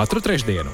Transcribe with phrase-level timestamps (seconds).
[0.00, 0.70] katru trešdienu.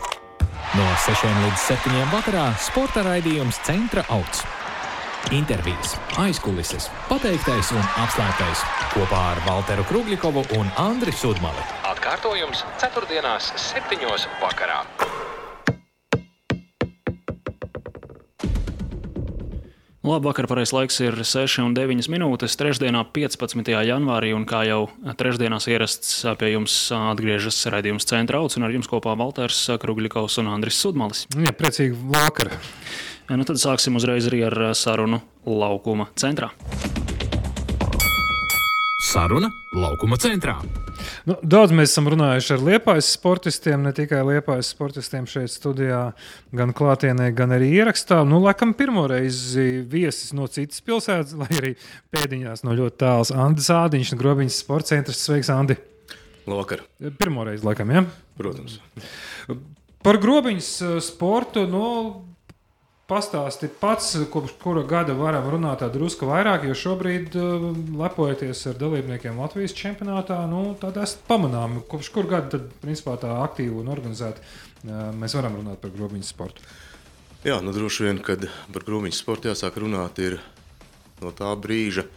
[0.78, 4.44] No 6 līdz 7 vakarā sporta raidījums Centra Augs.
[5.34, 8.62] Intervijas, aizkulises, pateiktais un apslēptais
[8.92, 11.66] kopā ar Walteru Krūglikovu un Andriu Sudmali.
[11.90, 13.34] Atkārtojums 4.
[13.66, 14.84] septiņos vakarā.
[20.06, 22.54] Labvakar, pareizais laiks ir 6,9 minūtes.
[22.60, 23.72] Trešdienā, 15.
[23.88, 24.84] janvārī, un kā jau
[25.18, 30.52] trešdienās ierasts, pie jums atgriežas raidījums centra augs, un ar jums kopā Valters Krugļikovs un
[30.54, 31.24] Andris Sudmalis.
[31.34, 32.54] Jā, priecīgi vakar.
[33.34, 36.52] Nu tad sāksim uzreiz arī ar sarunu laukuma centrā.
[39.06, 40.56] Saruna laukuma centrā.
[41.28, 46.00] Nu, daudz mēs esam runājuši ar liepais sportistiem, ne tikai liepais sportistiem šeit studijā,
[46.56, 48.18] gan klātienē, gan arī ierakstā.
[48.26, 51.72] Nu, laikam, pirmo reizi viesis no citas pilsētas, lai arī
[52.16, 55.14] pēdiņās no ļoti tālas Andris Ādiņš no Grobiņas sporta centra.
[55.14, 55.78] Sveiks, Andi!
[56.50, 56.82] Labvakar!
[57.20, 58.02] Pirmo reizi, laikam, ja?
[58.40, 58.80] Protams.
[60.02, 60.72] Par Grobiņas
[61.06, 61.68] sportu.
[61.70, 61.86] Nu,
[63.06, 67.66] Pastāstiet pats, kopš kura gada varam runāt tā drusku vairāk, jo šobrīd uh,
[68.00, 70.40] lepojaties ar dalībniekiem Latvijas čempionātā.
[70.50, 75.38] Nu, tad esat pamanāmi, kopš kur gada tad, principā, tā aktīvi un organizēti uh, mēs
[75.38, 76.66] varam runāt par grobiņu sportu.
[77.46, 80.40] Jā, nu droši vien, kad par grobiņu sportu jāsāk runāt ir
[81.22, 82.08] no tā brīža,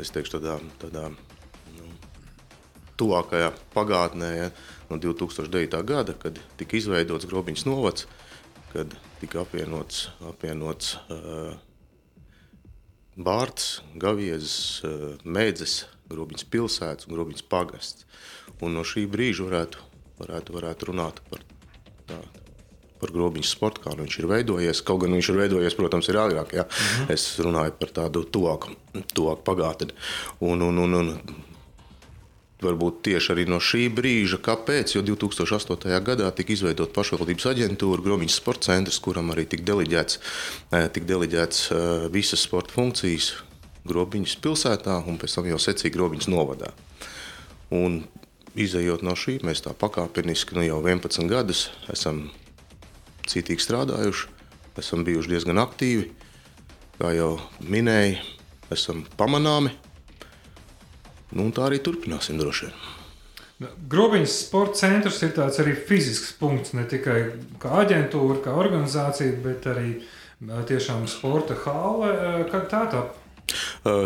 [0.00, 1.10] es teikšu tādā, tādā
[1.76, 1.92] nu,
[2.96, 4.50] tuvākajā pagātnē, ja,
[4.88, 5.84] no 2009.
[5.84, 8.08] gada, kad tika izveidots grobiņas novads,
[8.72, 11.54] kad tika apvienots, apvienots uh,
[13.16, 18.06] Bārts, Gaviezes, uh, Mēdzes, Grobiņas pilsētas un Grobiņas pagasts.
[18.62, 19.82] Un no šī brīža varētu,
[20.20, 21.44] varētu, varētu runāt par
[22.08, 22.42] tādu
[23.02, 24.82] par grobiņu sportu, kā viņš ir veidojies.
[24.86, 26.54] Kaut gan viņš ir veidojies, protams, ir agrāk.
[26.54, 26.64] Ja?
[26.68, 27.10] -hmm.
[27.10, 28.76] Es runāju par tādu tuvāku,
[29.14, 29.90] tuvāku pagātni.
[30.40, 31.08] Un, un, un, un
[32.62, 34.94] varbūt tieši arī no šī brīža, kāpēc.
[34.96, 35.92] Jo 2008.
[36.06, 40.18] gadā tika izveidota pašvaldības aģentūra, Gromiņas sporta centrs, kuram arī tika deleģēts,
[40.70, 43.32] eh, tika deleģēts eh, visas sporta funkcijas
[43.88, 46.70] Grobiņas pilsētā un pēc tam jau secīgi Grobiņas novadā.
[47.74, 48.02] Un
[48.54, 52.28] izējot no šī, mēs tā pakāpeniski nu jau 11 gadus esam
[53.26, 54.28] citīgi strādājuši,
[54.78, 56.10] esam bijuši diezgan aktīvi,
[56.98, 57.32] kā jau
[57.64, 58.20] minēju,
[58.74, 59.72] esam pamanāmi
[61.32, 62.82] Nu, tā arī turpināsim droši vien.
[63.62, 67.18] Nu, Grobiņas sporta centrs ir tāds arī fizisks punkts, ne tikai
[67.62, 69.94] kā aģentūra, kā organizācija, bet arī
[70.42, 72.12] tiešām sporta hāle.
[72.50, 73.18] Kad tā tapa?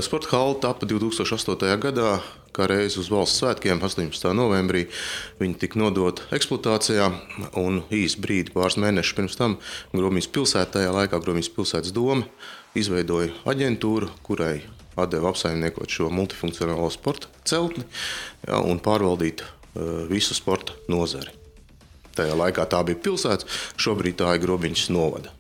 [0.05, 1.73] Sporta hāla tapa 2008.
[1.81, 2.13] gadā,
[2.57, 4.31] kā reiz uz valsts svētkiem, 18.
[4.37, 4.87] novembrī.
[5.41, 7.11] Viņa tika nodota eksploatācijā,
[7.61, 9.59] un īsi brīdi, pāris mēnešus pirms tam,
[9.93, 12.25] Gromijas pilsētā, tajā laikā Gromijas pilsētas doma
[12.77, 14.59] izveidoja aģentūru, kurai
[14.97, 17.85] atdeva apsaimniekot šo multifunkcionālo sporta celtni
[18.47, 21.35] ja, un pārvaldīt uh, visu sporta nozari.
[22.17, 25.37] Tajā laikā tā bija pilsēta, šobrīd tā ir grobiņas novada.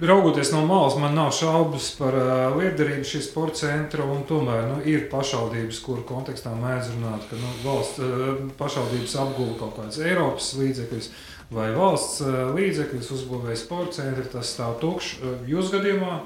[0.00, 4.08] Raugoties no malas, man nav šaubas par uh, lietderību šī sporta centra.
[4.26, 9.78] Tomēr nu, ir pašvaldības, kuru kontekstā mēdz runāt, ka nu, valsts uh, pašvaldības apgūda kaut
[9.78, 11.08] kādas Eiropas līdzekļus
[11.54, 14.26] vai valsts uh, līdzekļus, uzbūvēja sporta centru.
[14.34, 15.20] Tas stāv tukšs.
[15.46, 16.18] Jūsu gadījumā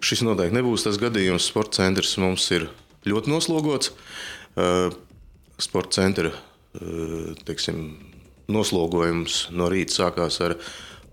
[0.00, 1.48] Šis noteikti nebūs tas gadījums.
[1.50, 2.70] Sports centrs mums ir
[3.08, 3.92] ļoti noslogots.
[5.60, 6.32] Sports centra
[7.44, 7.82] teiksim,
[8.50, 10.56] noslogojums no rīta sākās ar,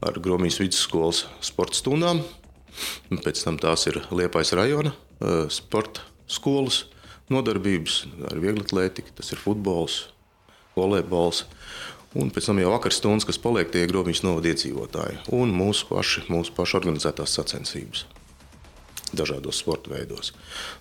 [0.05, 2.21] ar Gromijas vidusskolas sporta stundām.
[3.09, 4.93] Pēc tam tās ir Liepais rajona
[5.49, 6.85] sporta skolas
[7.33, 10.05] nodarbības ar vieglatlētiku, tas ir futbols,
[10.77, 11.43] volejbols.
[12.17, 16.23] Un pēc tam jau vakar stundas, kas paliek tie grobiņas novada iedzīvotāji un mūsu paši,
[16.31, 18.05] mūsu paši organizētās sacensības
[19.16, 20.34] dažādos sporta veidos.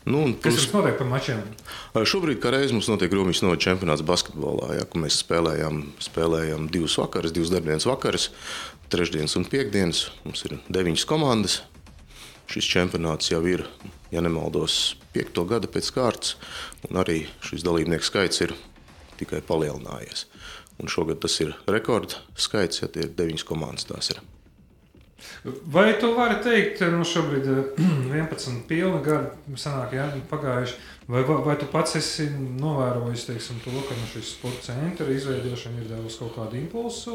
[0.09, 1.43] Nu, plus, Kas notiek par mačiem?
[1.95, 4.73] Šobrīd, kā reizē, mums notiek Romas novada čempionāts basketbolā.
[4.79, 8.29] Ja, mēs spēlējam, spēlējam divus vakarus, divas darbdienas vakarus,
[8.93, 10.07] trešdienas un piekdienas.
[10.27, 11.61] Mums ir deviņas komandas.
[12.51, 13.65] Šis čempionāts jau ir,
[14.15, 16.37] ja nemaldos, piekto gada pēc kārtas,
[16.87, 18.55] un arī šis dalībnieku skaits ir
[19.19, 20.29] tikai palielinājies.
[20.79, 24.13] Un šogad tas ir rekords skaits, ja tie ir deviņas komandas.
[25.67, 30.75] Vai tu vari teikt, nu šobrīd 11 eh, pilni gadi sanāk, ja, pagājuši,
[31.07, 35.85] vai, vai, vai tu pats esi novērojis teiksim, to, ka nu, šis sporta centra izveidošana
[35.85, 37.15] ir devusi kaut kādu impulsu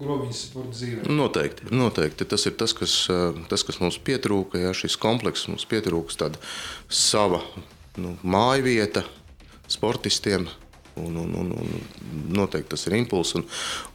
[0.00, 1.06] grobiņas sporta dzīvē?
[1.14, 2.26] Noteikti, noteikti.
[2.32, 6.42] Tas ir tas, kas, eh, tas, kas mums pietrūka, ja šis komplekss mums pietrūks tāda
[6.90, 7.44] sava
[8.00, 9.04] nu, mājvieta
[9.70, 10.48] sportistiem,
[10.98, 13.44] Un, un, un, un noteikti tas ir impulss, un,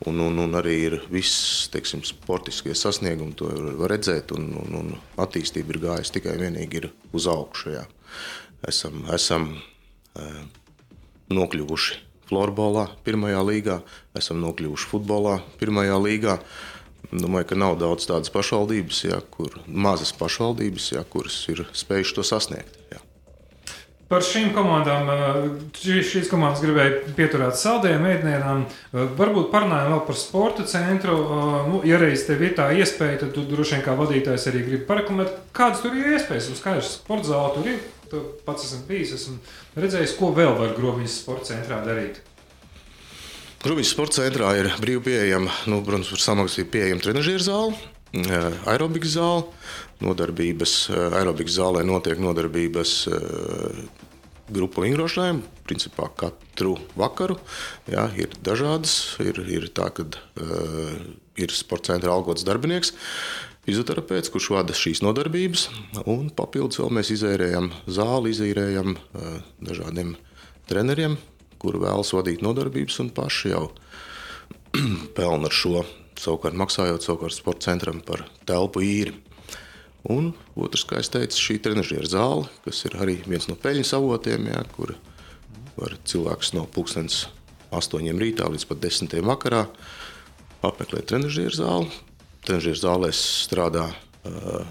[0.08, 3.36] un, un, un arī ir viss teiksim, sportiskie sasniegumi.
[3.40, 3.52] To
[3.82, 7.76] var redzēt, un, un, un attīstība ir gājusi tikai vienīgi uz augšu.
[7.76, 7.86] Jā.
[8.72, 10.42] Esam, esam uh,
[11.36, 13.80] nokļuvuši florbolā, pirmajā līgā,
[14.18, 16.40] esam nokļuvuši futbolā, pirmajā līgā.
[17.12, 22.26] Domāju, ka nav daudz tādas pašvaldības, jā, kur, mazas pašvaldības, jā, kuras ir spējušas to
[22.26, 22.80] sasniegt.
[22.90, 23.05] Jā.
[24.06, 25.08] Par šīm komandām,
[25.82, 28.60] šīs komandas gribēja pieturēt saldējiem mēģinājumam.
[29.18, 31.16] Varbūt parunājam vēl par sporta centru.
[31.72, 34.86] Nu, ja reiz tev ir tā iespēja, tad tu droši vien kā vadītājs arī gribi
[34.86, 36.52] paraklamēt, kādas tur ir iespējas.
[36.54, 37.82] Un skaidrs, sporta zāle tur ir.
[38.12, 42.22] Tu pats esmu bijis, esmu redzējis, ko vēl var Grobiņas sporta centrā darīt.
[43.66, 47.74] Grobiņas sporta centrā ir brīvi pieejama, nu, protams, par samaksu pieejama trenižieru zāle,
[48.70, 49.48] aerobikas zāle
[50.04, 50.74] nodarbības.
[50.90, 53.84] Eh, aerobikas zālē notiek nodarbības eh,
[54.52, 55.42] grupu vingrošanai.
[55.66, 57.38] Principā katru vakaru
[57.90, 59.16] jā, ir dažādas.
[59.24, 60.92] Ir, ir tā, ka uh,
[61.42, 62.94] ir sporta centra algots darbinieks,
[63.66, 65.66] fizioterapeits, kurš vada šīs nodarbības.
[66.06, 70.14] Un papildus vēl mēs izērējam zāli, izīrējam uh, dažādiem
[70.70, 71.18] treneriem,
[71.58, 73.66] kuri vēlas vadīt nodarbības un paši jau
[75.18, 75.82] pelna ar šo.
[76.22, 79.18] Savukārt maksājot savukārt sporta centram par telpu īri.
[80.12, 84.52] Un otrs, kā jau teicu, šī trenižera zāle, kas ir arī viens no peļņas avotiem,
[84.52, 84.94] jā, kur
[85.80, 87.24] var cilvēks no pulkstenes
[87.74, 89.66] 8 rītā līdz pat 10 vakarā
[90.66, 91.90] apmeklēt trenižera zāli.
[92.46, 94.68] Trenižera zālēs strādā uh,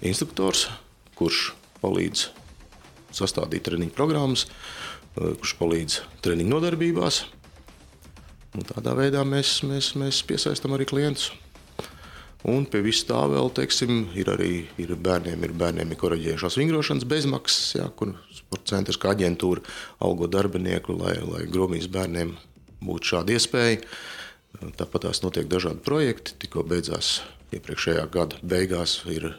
[0.00, 0.66] instruktors,
[1.18, 1.50] kurš
[1.82, 2.28] palīdz
[3.18, 7.26] sastādīt treniņu programmas, uh, kurš palīdz treniņu nodarbībās.
[8.56, 11.34] Un tādā veidā mēs, mēs, mēs piesaistām arī klientus.
[12.46, 17.06] Un pie vis tā vēl teiksim, ir arī ir bērniem, ir bērniem ir korģējušās vingrošanas
[17.10, 19.64] bezmaksas, jā, kur sporta centrs kā aģentūra
[20.06, 22.36] algo darbinieku, lai, lai gromīs bērniem
[22.86, 23.80] būtu šāda iespēja.
[24.78, 26.36] Tāpat tās notiek dažādi projekti.
[26.44, 27.18] Tikko beidzās
[27.58, 29.00] iepriekšējā gada beigās.
[29.10, 29.32] Ir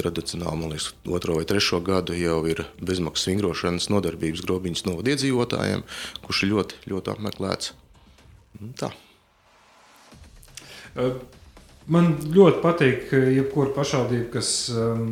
[0.00, 5.84] tradicionāli, man liekas, otro vai trešo gadu jau ir bezmaksas vingrošanas nodarbības grobiņas novada iedzīvotājiem,
[6.24, 7.74] kurš ir ļoti, ļoti apmeklēts.
[8.80, 8.90] Tā.
[10.96, 11.20] Uh.
[11.90, 15.08] Man ļoti patīk, jebkura pašvaldība, kas um,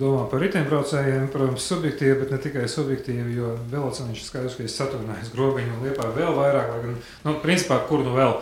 [0.00, 4.76] domā par riteņbraucējiem, protams, subjektīvi, bet ne tikai subjektīvi, jo velosipēds ir skaidrs, ka es
[4.80, 6.96] satuvināju grobiņu un liepā vēl vairāk, lai gan,
[7.26, 8.32] nu, principā, kur nu vēl,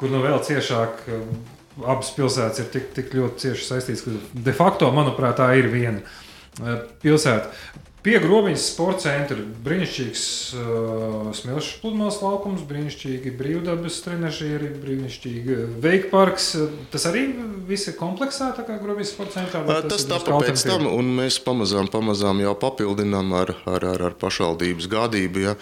[0.00, 1.04] kur nu vēl ciešāk.
[1.18, 1.36] Um,
[1.84, 6.00] abas pilsētas ir tik, tik ļoti cieši saistītas, ka de facto, manuprāt, tā ir viena
[6.00, 7.52] uh, pilsēta.
[7.98, 10.24] Pie grobiņas sporta centra brīnišķīgs
[10.54, 16.52] uh, smilšu pludmales laukums, brīnišķīgi brīvdabas trenižieri, brīnišķīgi veika parks.
[16.92, 17.24] Tas arī
[17.68, 19.64] viss ir kompleksā, tā kā grobiņas sporta centrā.
[19.66, 24.16] Tas, tas tāpēc pēc tam, un mēs pamazām, pamazām jau papildinām ar, ar, ar, ar
[24.20, 25.42] pašvaldības gādību.
[25.48, 25.56] Ja.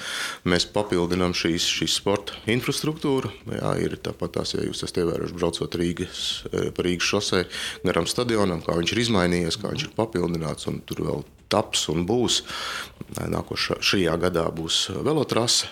[0.49, 3.33] Mēs papildinām šīs, šīs sporta infrastruktūru.
[3.57, 7.47] Jā, ir tāpat tās, ja jūs esat ievērojuši braucot Rīgas, eh, Rīgas šosei
[7.87, 12.07] garam stadionam, kā viņš ir izmainījies, kā viņš ir papildināts, un tur vēl taps un
[12.09, 12.43] būs.
[13.17, 15.71] Nākošā šajā gadā būs velotrase.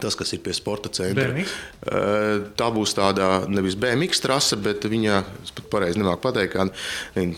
[0.00, 1.52] Tas, kas ir pie sporta centra, BMX?
[2.58, 5.20] tā būs tāda nevis BMX trase, bet viņa,
[5.54, 6.66] pat pareizi nemāku pateikt, kā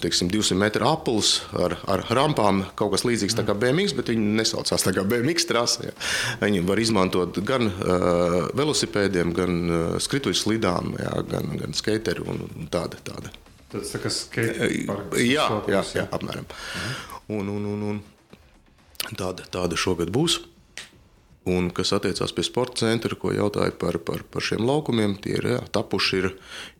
[0.02, 4.86] teiksim, 200 metru aplis ar, ar rampām, kaut kas līdzīgs kā BMX, bet viņi nesaucās
[4.86, 5.92] tā kā BMX trase.
[6.42, 13.02] Viņi var izmantot gan uh, velosipēdiem, gan uh, skrituļslidām, jā, gan, gan skateru un tāda.
[13.06, 13.34] tāda.
[13.72, 15.22] Tas kā skateparks.
[15.26, 16.46] Jā, jā, jā, apmēram.
[17.34, 20.40] Un, un, un, un tāda, tāda šogad būs.
[21.46, 25.46] Un kas attiecās pie sporta centra, ko jautāja par, par, par šiem laukumiem, tie ir
[25.52, 26.32] jā, tapuši, ir,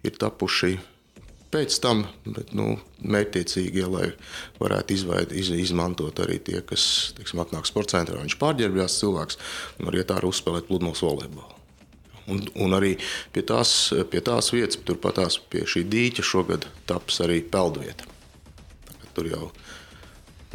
[0.07, 0.73] ir tapuši
[1.55, 2.75] pēc tam, bet nu,
[3.07, 4.09] mērķtiecīgi, ja, lai
[4.59, 8.19] varētu izvaid, iz, izmantot arī tie, kas teiksim, atnāk sporta centrā.
[8.25, 9.39] Viņš pārģērbjās cilvēks
[9.79, 11.56] un var iet ārā uzspēlēt pludmales volejbolu.
[12.33, 12.97] Un, un arī
[13.35, 13.73] pie tās,
[14.11, 18.09] pie tās vietas, turpat tās pie šī dīķa šogad taps arī peldvieta.
[19.17, 19.51] Tur jau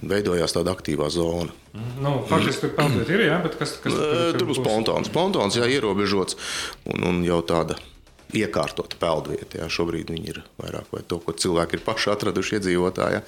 [0.02, 1.54] veidojās tāda aktīvā zona.
[2.02, 4.60] Nu, faktiski tur peldvieta ir, jā, bet kas, kas tur, tur, tur būs?
[4.66, 6.38] Pontāns, pontāns jā, ierobežots
[6.92, 7.78] un, un jau tāda
[8.36, 9.62] iekārtota peldvieta.
[9.62, 9.70] Jā.
[9.72, 13.24] Šobrīd viņi ir vairāk vai to, ko cilvēki ir paši atraduši iedzīvotāji.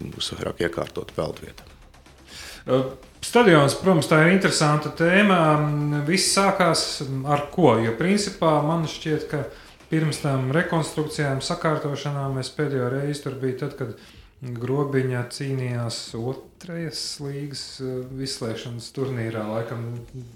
[0.00, 1.73] Viņi būs vairāk iekārtota peldvieta.
[2.64, 5.38] Stadions, protams, tā ir interesanta tēma.
[6.08, 7.74] Viss sākās ar ko?
[7.84, 9.42] Jo principā man šķiet, ka
[9.90, 13.96] pirms tam rekonstrukcijām, sakārtošanām es pēdējo reizi tur biju tad, kad
[14.44, 17.62] Grobiņā cīnījās otrajās līgas
[18.26, 19.44] izslēgšanas turnīrā.
[19.48, 19.86] Laikam,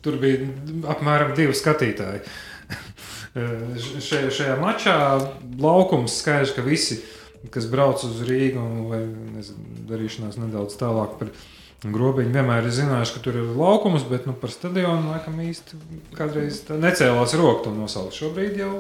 [0.05, 0.47] tur bija
[0.95, 2.23] apmēram divi skatītāji.
[3.35, 4.97] šajā, šajā mačā
[5.61, 7.03] laukums skaidrs, ka visi,
[7.53, 9.05] kas brauc uz Rīgu vai
[9.37, 14.25] nezinu, darīšanās nedaudz tālāk par viņu Grobiņi vienmēr ir zinājuši, ka tur ir laukums, bet
[14.27, 15.79] nu, par stadionu laikam īsti
[16.19, 18.17] kādreiz necēlās roku to nosaukt.
[18.19, 18.73] Šobrīd jau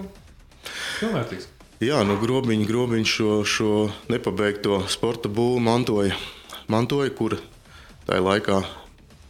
[0.98, 1.46] pilnvērtīgs.
[1.78, 3.72] Jā, nu, grobiņš, grobiņš šo, šo
[4.10, 6.16] nepabeigto sporta būvu mantoja,
[6.66, 7.36] mantoja kur
[8.08, 8.58] tajā laikā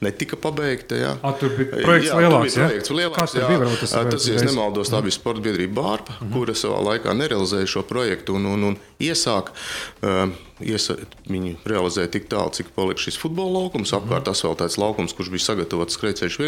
[0.04, 0.98] netika pabeigta.
[0.98, 1.12] Jā.
[1.22, 2.54] A, tur bija projekts jā, lielāks.
[2.54, 3.46] Bija projekts lielāks jā.
[3.50, 3.70] bija?
[3.80, 6.34] Tas tas, ja nemaldos, tā bija sporta biedrība Bārpa, mm -hmm.
[6.36, 9.54] kura savā laikā nerealizēja šo projektu un, un, un iesāka.
[10.02, 10.96] Uh, iesa,
[11.28, 15.98] viņi realizēja tik tālu, cik palika šis futbola laukums, apkārt asfaltēts laukums, kurš bija sagatavots
[15.98, 16.46] skrejceļu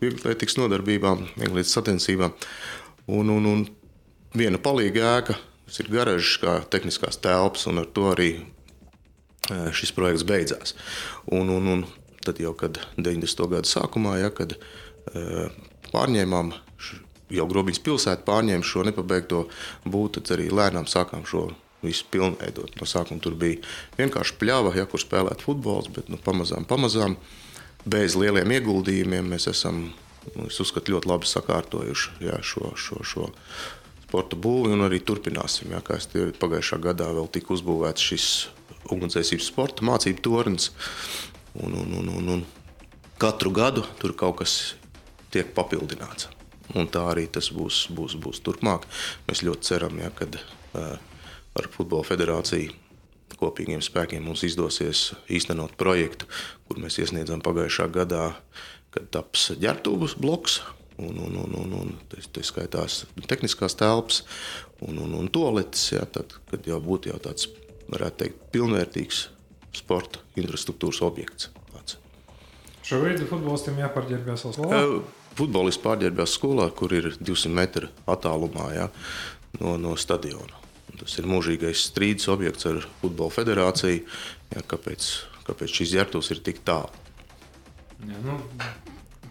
[0.00, 2.34] vieglietīgas, nodarbībām, vieglietīgas sacensībām.
[3.06, 3.66] Un, un, un
[4.34, 8.30] viena palīga ēka, tas ir garažs, kā tehniskās telpas, un ar to arī
[9.50, 10.74] eh, šis projekts beidzās.
[11.30, 11.86] Un, un, un
[12.26, 13.48] tad jau kad 90.
[13.52, 15.52] gada sākumā, ja, kad eh,
[15.92, 16.54] pārņēmām
[17.34, 19.46] jau Grobiņas pilsētu, pārņēma šo nepabeigto
[19.86, 21.48] būtu, tad arī lēnām sākām šo
[21.84, 22.76] visu pilnveidot.
[22.80, 23.60] No sākuma tur bija
[23.98, 27.16] vienkārši pļava, ja, kur spēlēt futbols, bet nu, pamazām, pamazām,
[27.86, 29.88] bez lieliem ieguldījumiem mēs esam,
[30.34, 33.30] nu, es uzskatu, ļoti labi sakārtojuši ja, šo, šo, šo
[34.06, 35.72] sporta būvi un arī turpināsim.
[35.74, 38.28] Ja, kā es teicu, pagājušā gadā vēl tika uzbūvēts šis
[38.94, 40.70] ugunsdzēsības sporta mācību tornis.
[41.62, 42.42] Un, un, un, un, un
[43.20, 44.74] katru gadu tur kaut kas
[45.32, 46.28] tiek papildināts.
[46.76, 48.84] Un tā arī tas būs, būs, būs turpmāk.
[49.28, 50.26] Mēs ļoti ceram, ja, ka
[51.56, 52.74] ar Futbola federāciju
[53.36, 56.28] kopīgiem spēkiem mums izdosies īstenot projektu,
[56.66, 58.30] kur mēs iesniedzām pagājušā gadā,
[58.94, 60.62] kad taps ģērbtuves bloks.
[60.96, 64.22] Un, un, un, un, un tā skaitās tehniskās telpas
[64.80, 65.90] un, un, un toaletes.
[65.92, 67.50] Ja, tad, kad jau būtu jau tāds,
[67.92, 69.26] varētu teikt, pilnvērtīgs
[69.76, 71.50] sporta infrastruktūras objekts.
[71.72, 71.98] Tāds.
[72.86, 74.82] Šobrīd futbolistiem jāpārģērbjas skolā.
[75.36, 78.86] Futbolists pārģērbjas skolā, kur ir 200 metru attālumā ja,
[79.60, 80.64] no, no stadiona.
[80.96, 84.06] Tas ir mūžīgais strīds objekts ar Futbola federāciju.
[84.54, 85.10] Ja, kāpēc,
[85.44, 87.04] kāpēc šis ģērbtuvs ir tik tālu?
[88.06, 88.38] Jā, nu,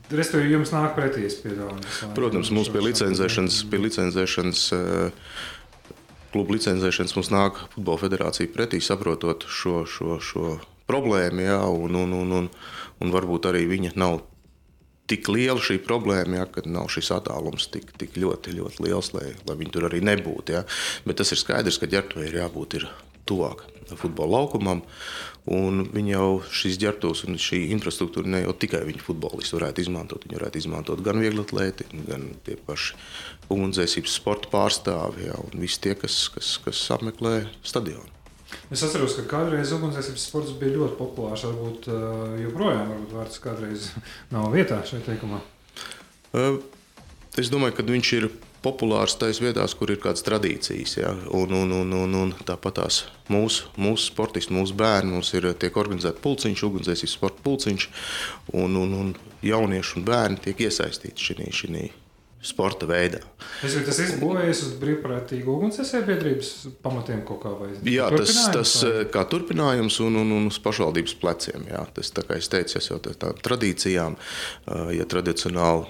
[0.05, 2.01] Respektīvi, jums nāk pretī piedāvājums.
[2.13, 5.23] Protams, mums pie licencēšanas, pie licencēšanas eh,
[6.35, 10.55] klubu licencēšanas mums nāk Futbola federācija pretī, saprotot šo, šo, šo
[10.89, 11.45] problēmu.
[11.47, 12.49] Jā, un, un, un, un,
[12.99, 14.19] un varbūt arī viņa nav
[15.07, 19.29] tik liela šī problēma, ja, kad nav šis attālums tik, tik ļoti, ļoti liels, lai,
[19.47, 20.57] lai viņi tur arī nebūtu.
[20.57, 20.65] Ja.
[21.05, 22.89] Bet tas ir skaidrs, ka ģērbtuvei ir jābūt ir
[23.29, 23.63] tuvāk
[23.95, 24.83] futbola laukumam.
[25.45, 30.25] Un viņi jau šīs ģērbtuves un šī infrastruktūra ne jau tikai viņu futbolisti varētu izmantot.
[30.25, 32.97] Viņi varētu izmantot gan vieglatlēti, gan tie paši
[33.53, 38.09] ugunsdzēsības sporta pārstāvji ja, un visi tie, kas, kas, kas apmeklē stadionu.
[38.73, 41.45] Es atceros, ka kādreiz ugunsdzēsības sports bija ļoti populārs.
[41.45, 43.91] Varbūt uh, joprojām varbūt vārds kādreiz
[44.33, 45.43] nav vietā šajā teikumā.
[46.33, 46.57] Uh,
[47.35, 48.25] Es domāju, ka viņš ir
[48.65, 50.95] populārs tajās vietās, kur ir kādas tradīcijas.
[50.99, 51.13] Ja?
[51.37, 55.77] Un, un, un, un, un tāpat tās mūsu, mūsu sportisti, mūsu bērni, mums ir tiek
[55.81, 57.89] organizēta pulciņš, ugunsdzēsības sporta pulciņš,
[58.57, 59.13] un, un, un
[59.45, 61.85] jaunieši un bērni tiek iesaistīti šajā, šajā
[62.45, 63.21] sporta veidā.
[63.65, 68.73] Es domāju, tas ir būvējis uz brīvprātīgu ugunsdzēsēju pamatiem kaut kā vai Jā, tas, tas
[68.83, 68.91] vai?
[68.91, 71.65] eh, kā turpinājums un, un, un uz pašvaldības pleciem.
[71.71, 71.85] Jā.
[71.95, 75.89] Tas, kā es teicu, jau tā- tādām tradīcijām, eh, ja tradicionāli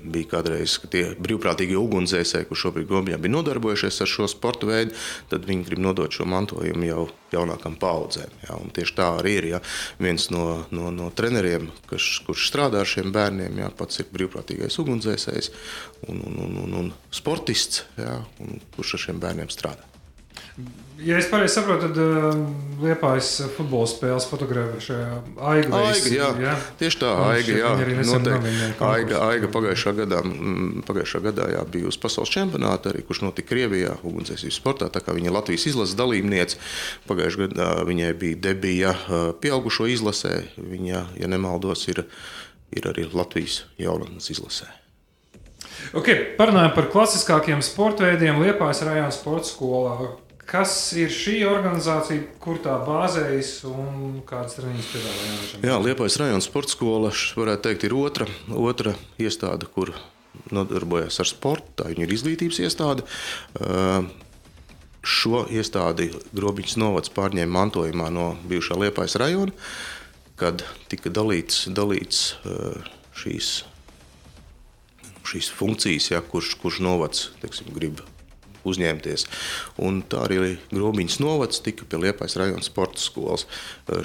[0.00, 4.96] bija kādreiz tie brīvprātīgie ugunsdzēsēji, kurš šobrīd Gobijā bija nodarbojušies ar šo sporta veidu,
[5.32, 8.32] tad viņi grib nodot šo mantojumu jau jaunākām paudzēm.
[8.56, 9.48] Un tieši tā arī ir.
[9.52, 9.60] Jā.
[10.02, 14.80] Viens no, no, no treneriem, kas, kurš strādā ar šiem bērniem, jā, pats ir brīvprātīgais
[14.82, 15.52] ugunsdzēsējs
[16.08, 19.89] un, un, un, un, un sportists, jā, un kurš ar šiem bērniem strādā.
[21.00, 22.40] Ja es pareizi saprotu, tad uh,
[22.80, 25.06] Liepājas futbola spēles fotografē šajā
[25.48, 26.52] aiga Aiga, jā, jā.
[26.80, 28.66] Tieši tā, Aiga, šeit jā, arī noteikti.
[28.84, 33.48] Aiga, Aiga pagājušā gadā, mm, pagājušā gadā jā, bija uz pasaules čempionāta, arī, kurš notika
[33.54, 34.90] Krievijā, ugunsdzēsības sportā.
[34.92, 36.60] Tā kā viņa Latvijas izlases dalībniece,
[37.08, 40.36] pagājušā gadā viņai bija debija ā, pieaugušo izlasē.
[40.60, 42.04] Viņa, ja nemaldos, ir,
[42.76, 44.68] ir arī Latvijas jaunatnes izlasē.
[45.96, 49.96] Okay, parunājot par klasiskākiem sporta veidiem, Liepājas rajona sporta skolā.
[50.50, 55.60] Kas ir šī organizācija, kur tā bāzējas un kādas treniņas piedāvā?
[55.62, 58.26] Jā, Liepais rajonas sporta skola, varētu teikt, ir otra,
[58.58, 59.92] otra iestāde, kur
[60.50, 61.70] nodarbojas ar sportu.
[61.78, 63.06] Tā ir izglītības iestāde.
[65.06, 69.54] Šo iestādi Grobiņas novads pārņēma mantojumā no bijušā Liepais rajona,
[70.40, 72.24] kad tika dalīts, dalīts
[73.22, 73.56] šīs,
[75.30, 78.02] šīs funkcijas, ja, kurš, kurš novads teiksim, grib
[78.68, 79.26] uzņemties.
[79.82, 83.46] Un tā arī Grobiņas novads tika pie Liepais rajona sporta skolas.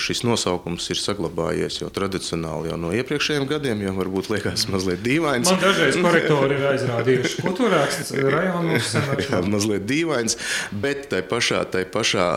[0.01, 5.49] Šis nosaukums ir saglabājies jau tradicionāli jau no iepriekšējiem gadiem, jau varbūt liekas mazliet dīvains.
[5.51, 10.37] Man dažreiz korektori ir aizrādījuši, ko tur raksts rajonu Jā, mazliet dīvains,
[10.71, 12.27] bet tai pašā, tai pašā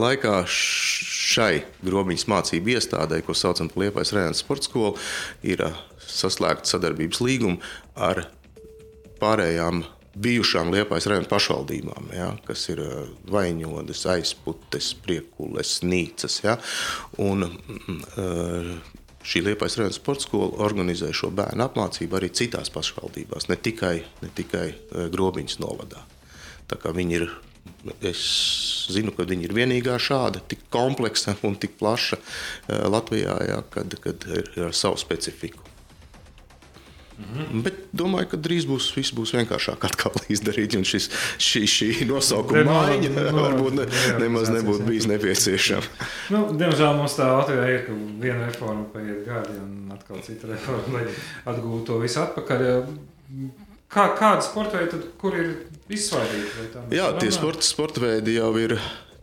[0.00, 4.94] laikā šai grobiņas mācību iestādē, ko saucam par Liepais Rēnas sporta skolu,
[5.46, 5.64] ir
[6.06, 7.60] saslēgta sadarbības līguma
[7.96, 8.26] ar
[9.20, 9.84] pārējām
[10.16, 12.90] bijušām Liepais Rēnas pašvaldībām, ja, kas ir ā,
[13.32, 16.40] Vaņodas, Aizputes, Priekules, Nīcas.
[16.44, 16.56] Ja,
[17.22, 18.96] un, mm, ā,
[19.26, 24.32] šī Liepais Rēnas sporta skola organizē šo bērnu apmācību arī citās pašvaldībās, ne tikai, ne
[24.36, 26.04] tikai eh, Grobiņas novadā.
[26.70, 27.28] Tā kā viņi ir,
[28.06, 28.22] es
[28.90, 33.98] zinu, ka viņi ir vienīgā šāda, tik kompleksa un tik plaša eh, Latvijā, jā, kad,
[34.02, 35.75] kad ir ar savu specifiku.
[37.16, 37.62] Mhm.
[37.64, 41.08] Bet domāju, ka drīz būs viss būs vienkāršāk atkal izdarīt, un šis,
[41.40, 43.86] šī, šī nosaukuma maiņa varbūt ne,
[44.20, 46.04] nemaz nebūtu bijis nepieciešama.
[46.34, 50.98] Nu, diemžēl mums tā Latvijā ir, ka viena reforma paiet gadi, un atkal cita reforma,
[50.98, 52.64] lai atgūtu to visu atpakaļ.
[53.92, 55.52] Kā, kāda sporta veida, kur ir
[55.92, 56.86] izsvairīta?
[56.94, 58.74] Jā, tie sporta, sporta veidi jau ir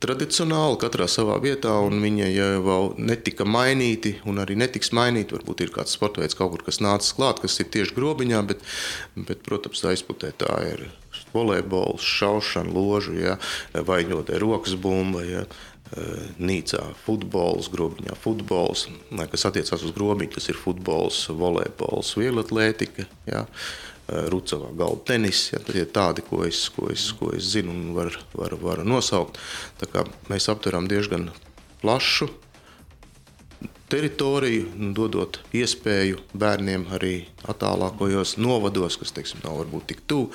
[0.04, 5.38] tradicionāli, katrā savā vietā, un viņa jau netika mainīti, un arī netiks mainīti.
[5.38, 8.64] Varbūt ir kāds sports veids, kaut kur, kas nācis klāt, kas ir tieši grobiņā, bet,
[9.16, 10.88] bet protams, tā izplatē tā ir
[11.34, 13.38] volejbols, šaušana, ložu, ja,
[13.74, 15.24] vaļņotē rokas bumba.
[15.28, 15.46] Ja.
[16.42, 18.88] Nīcā futbols, grobiņā futbols,
[19.30, 23.06] kas attiecās uz grobiņu, tas ir futbols, volejbols, vieglatlētika.
[23.30, 23.44] Ja.
[23.44, 25.46] Uh, Eh, Rucavā galda tenis.
[25.54, 28.84] Ja, tie ir tādi, ko es, ko es, ko es zinu un varu var, var
[28.88, 29.40] nosaukt.
[30.32, 31.30] Mēs aptveram diezgan
[31.82, 32.30] plašu
[33.94, 37.14] teritoriju, dodot iespēju bērniem arī
[37.52, 40.32] attālākajos novados, kas teiksim, nav varbūt tik tuvu,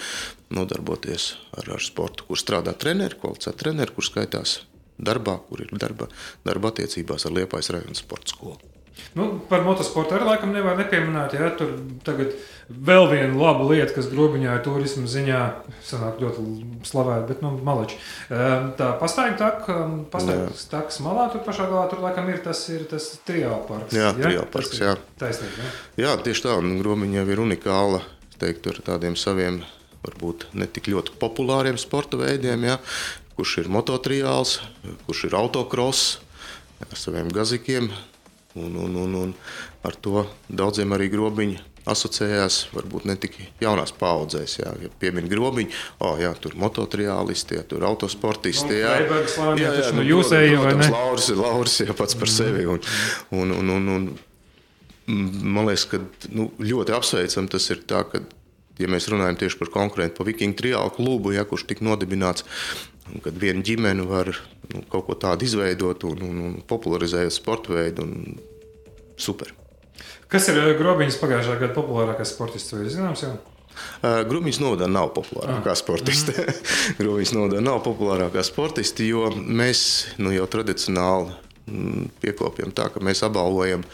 [0.54, 4.60] nodarboties ar, ar sportu, kur strādā treneri, kvalificēti treneri, kur skaitās
[4.94, 6.06] darbā, kur ir darba,
[6.46, 8.77] darba attiecībās ar Liepājas rajona sporta skolu.
[9.18, 11.34] Nu, par motosportu arī laikam nevar nepieminēt.
[11.38, 11.50] Ja?
[11.58, 11.74] Tur
[12.06, 12.34] tagad
[12.68, 15.40] vēl viena laba lieta, kas grobiņā ir turisma ziņā,
[15.88, 16.44] sanāk ļoti
[16.88, 17.96] slavēta, bet nu, maleči.
[18.28, 19.78] Ehm, tā pastaigta taka,
[20.12, 23.96] pastaigta takas malā, tur pašā galā tur laikam ir tas, ir tas triālparks.
[23.96, 24.28] Jā, ja?
[24.28, 24.94] triālparks, jā.
[25.20, 25.72] Taisnība, ja?
[26.04, 28.02] jā, tieši tā, grobiņā ir unikāla,
[28.38, 29.62] teikt, ar tādiem saviem,
[30.04, 32.76] varbūt ne tik ļoti populāriem sporta veidiem, ja?
[33.38, 34.58] kurš ir mototriāls,
[35.06, 36.18] kurš ir autokross
[36.84, 37.88] ar saviem gazikiem,
[38.58, 39.34] Un, un, un, un
[39.86, 44.58] ar to daudziem arī grobiņi asociējās, varbūt ne tik jaunās paudzēs.
[44.60, 45.72] Jā, ja piemin grobiņu,
[46.04, 48.80] oh, jā, tur mototriālisti, jā, tur autosportisti.
[48.82, 49.20] Jā, jā,
[49.60, 50.90] jā, jā nu, jūs ejat, vai ne?
[50.92, 52.66] Lauris ir Lauris, jā, pats par sevi.
[52.68, 52.82] Un,
[53.32, 54.10] un, un, un, un,
[55.08, 56.02] man liekas, ka
[56.34, 58.22] nu, ļoti apsveicam tas ir tā, ka,
[58.78, 62.46] ja mēs runājam tieši par konkurentu, pa Vikingu triālu klubu, ja, kurš tika nodibināts
[63.24, 64.32] kad viena ģimene var
[64.72, 68.06] nu, kaut ko tādu izveidot un, un, un popularizēt sporta veidu.
[69.18, 69.52] Super.
[70.28, 72.74] Kas ir eh, Grobiņas pagājušā gada populārākais sportists?
[72.76, 73.36] Vai zināms, jau?
[74.02, 75.78] Uh, Grūmijas novada nav populārākā ah.
[75.78, 76.34] sportiste.
[76.88, 76.98] Mm -hmm.
[76.98, 81.32] Grūmijas novada nav populārākā sportiste, jo mēs nu, jau tradicionāli
[81.66, 83.84] mm, piekopjam tā, ka mēs apbalvojam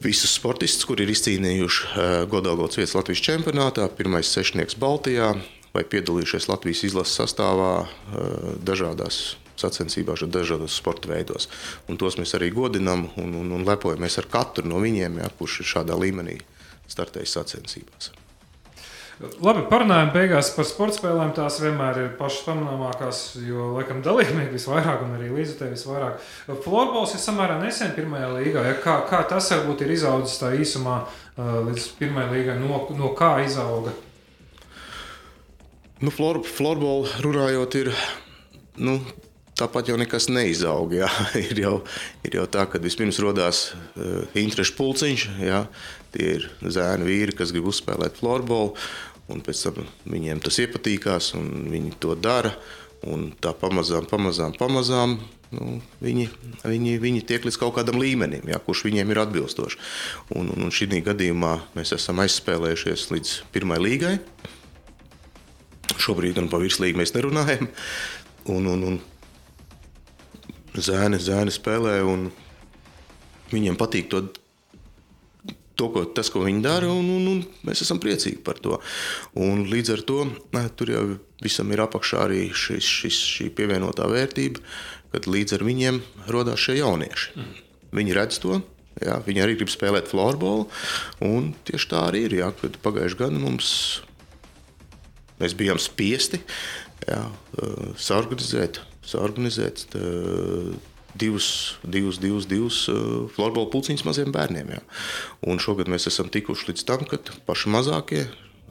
[0.00, 5.34] visus sportistus, kuri ir izcīnījuši uh, godalgots vietas Latvijas čempionātā, pirmais sešnieks Baltijā,
[5.74, 11.48] vai piedalījušies Latvijas izlases sastāvā eh, dažādās sacensībās, dažādos sporta veidos.
[11.88, 15.62] Un tos mēs arī godinām un, un, un lepojamies ar katru no viņiem, ja, kurš
[15.62, 16.40] ir šādā līmenī
[16.90, 18.12] startējis sacensībās.
[19.22, 21.30] Labi, parunājot beigās par sporta spēlēm.
[21.36, 26.24] Tās vienmēr ir pašas pamanāmākās, jo laikam dalībnieki visvairāk un arī līdzekļi visvairāk.
[26.64, 28.64] Florbols ir samērā nesen pirmajā līgā.
[28.66, 28.74] Ja?
[28.82, 33.36] Kā, kā tas varbūt ir izaudzis tā īsumā eh, līdz pirmajai līgai, no, no kā
[33.46, 33.94] izauga?
[36.04, 37.88] Nu, flor, florbolu runājot, ir
[38.76, 38.98] nu,
[39.56, 40.92] tāpat jau nekas neizaug.
[40.92, 41.08] Jā.
[41.40, 41.74] Ir, jau,
[42.26, 45.24] ir jau tā, ka vispirms radās uh, interešu pulciņš.
[45.40, 45.62] Jā.
[46.12, 48.74] Tie ir zēni, vīri, kas grib uzspēlēt florbolu,
[49.32, 52.52] un pēc tam viņiem tas iepatīkās, un viņi to dara.
[53.08, 55.18] Un tā pamazām, pamazām, pamazām
[55.52, 56.28] nu, viņi,
[56.64, 59.80] viņi, viņi tiek līdz kaut kādam līmenim, jā, kurš viņiem ir atbilstošs.
[60.36, 64.18] Un, un, un šī gadījumā mēs esam aizspēlējušies līdz pirmai līgai.
[66.00, 67.68] Šobrīd gan par virslīgu mēs nerunājam.
[68.52, 68.96] Un, un, un
[70.74, 72.28] zēni, zēni spēlē, un
[73.52, 74.24] viņiem patīk to,
[75.78, 78.80] to ko, tas, ko viņi dara, un, un, un mēs esam priecīgi par to.
[79.38, 80.20] Un līdz ar to
[80.78, 81.04] tur jau
[81.44, 84.62] visam ir apakšā arī šis, šis, šī pievienotā vērtība,
[85.14, 87.34] kad līdz ar viņiem radās šie jaunieši.
[87.38, 87.58] Mm.
[87.94, 88.62] Viņi redz to.
[89.02, 90.68] Jā, viņi arī grib spēlēt floorbola.
[91.66, 92.36] Tieši tā arī ir.
[92.38, 93.70] Jā, pagājušajā gadā mums
[95.40, 96.40] Mēs bijām spiesti
[97.08, 97.20] jā,
[98.00, 99.86] saorganizēt, saorganizēt
[101.18, 101.48] divus,
[101.82, 102.84] divus, divus, divus
[103.34, 104.74] florbola pulciņus maziem bērniem.
[104.76, 104.84] Jā.
[105.50, 107.18] Un šogad mēs esam tikuši līdz tam, ka
[107.48, 108.22] paši mazākie,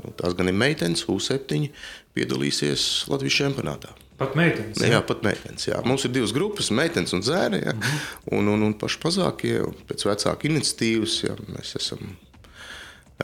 [0.04, 1.68] nu, tās gan ir meitenes, U7,
[2.16, 3.94] piedalīsies Latvijas čempionātā.
[4.20, 4.80] Pat meitenes.
[4.80, 5.66] Jā, jā pat meitenes.
[5.68, 5.80] Jā.
[5.88, 7.64] Mums ir divas grupas, meitenes un zēni.
[7.66, 7.74] Jā.
[7.76, 8.02] Mhm.
[8.38, 9.56] Un, un, un paši mazākie,
[9.90, 12.16] pēc vecāka iniciatīvas, jā, mēs esam,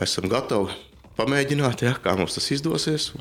[0.02, 0.76] esam gatavi
[1.20, 3.12] pamēģināt, ja, kā mums tas izdosies.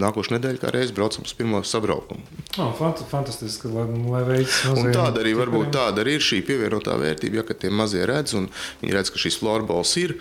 [0.00, 2.24] nākošais nedēļa kā reiz braucam uz pirmo sabraukumu.
[2.58, 6.96] Oh, fant fantastiski, lai, lai veids Un tāda arī varbūt tāda arī ir šī pievienotā
[6.98, 8.48] vērtība, ja, kad tie mazie redz un
[8.82, 10.16] viņi redz, ka šis florbols ir.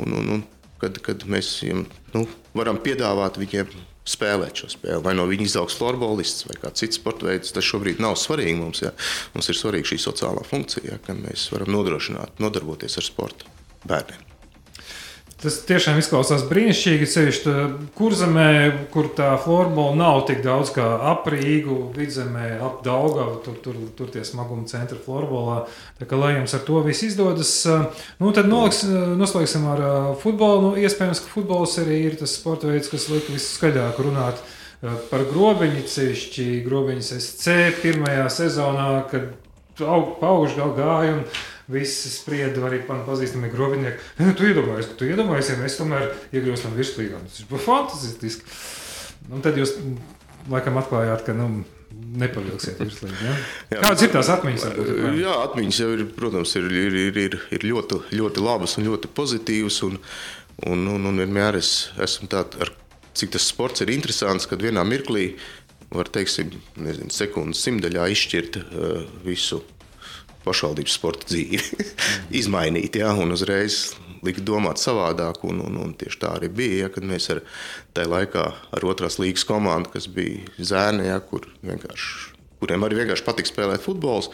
[0.00, 0.44] Un, un, un,
[0.80, 1.84] kad, kad mēs viņiem
[2.16, 2.24] nu,
[2.56, 3.74] varam piedāvāt viņiem
[4.08, 5.02] spēlēt šo spēli.
[5.04, 8.82] Vai no viņa izaugs florbolists vai kāds cits sporta veids, tas šobrīd nav svarīgi mums.
[8.82, 8.90] Ja.
[9.36, 13.52] Mums ir svarīga šī sociālā funkcija, ja, ka mēs varam nodrošināt, nodarboties ar sportu
[13.86, 14.31] bērniem.
[15.42, 17.06] Tas tiešām izklausās brīnišķīgi.
[17.10, 17.38] Ceļš
[17.98, 18.50] kurzemē,
[18.92, 24.12] kur tā formula nav tik daudz kā ap Rīgu, vidzemē, ap Daugavu, tur, tur, tur
[24.14, 25.64] tie smaguma centri florbolā.
[25.98, 27.52] Tā kā lai jums ar to viss izdodas,
[28.22, 28.84] nu tad noliks,
[29.18, 29.84] noslēgsim ar
[30.22, 30.68] futbolu.
[30.68, 34.38] Nu, iespējams, ka futbols arī ir tas sporta veids, kas liek viskaļāk runāt
[35.10, 39.32] par grobiņu, ceļšķi grobiņas SC pirmajā sezonā, kad
[39.82, 41.16] aug, augšgalā gāja.
[41.18, 41.26] Un,
[41.72, 44.00] visi sprieda, arī man pazīstami grobinieki.
[44.20, 47.20] Nu, tu iedomājies, ka tu iedomājies, ja mēs tomēr iegūstam virslīgā.
[47.26, 48.58] Tas ir fantastiski.
[49.32, 49.76] Un tad jūs
[50.52, 51.36] laikam atklājāt, ka.
[51.38, 53.24] Nu, Nepavilksiet virslīgi.
[53.24, 53.32] Ja?
[53.72, 54.62] Jā, Kādas ir tās atmiņas?
[54.64, 58.88] Varbūt, jā, atmiņas jau ir, protams, ir, ir, ir, ir, ir ļoti, ļoti labas un
[58.88, 59.78] ļoti pozitīvas.
[59.88, 59.98] Un,
[60.72, 62.72] un, un, un vienmēr es esmu tāds,
[63.16, 65.34] cik tas sports ir interesants, kad vienā mirklī
[65.92, 69.60] var, teiksim, nezinu, sekundes simtaļā izšķirt uh, visu
[70.46, 71.60] pašvaldības sporta dzīvi
[72.40, 75.42] izmainīt, ja, un uzreiz likt domāt savādāk.
[75.48, 77.42] Un, un, un tieši tā arī bija, ja, kad mēs ar
[77.96, 78.44] tajā laikā
[78.78, 81.48] ar otrās līgas komandu, kas bija zēni, ja, kur
[82.62, 84.30] kuriem arī vienkārši patika spēlēt futbols,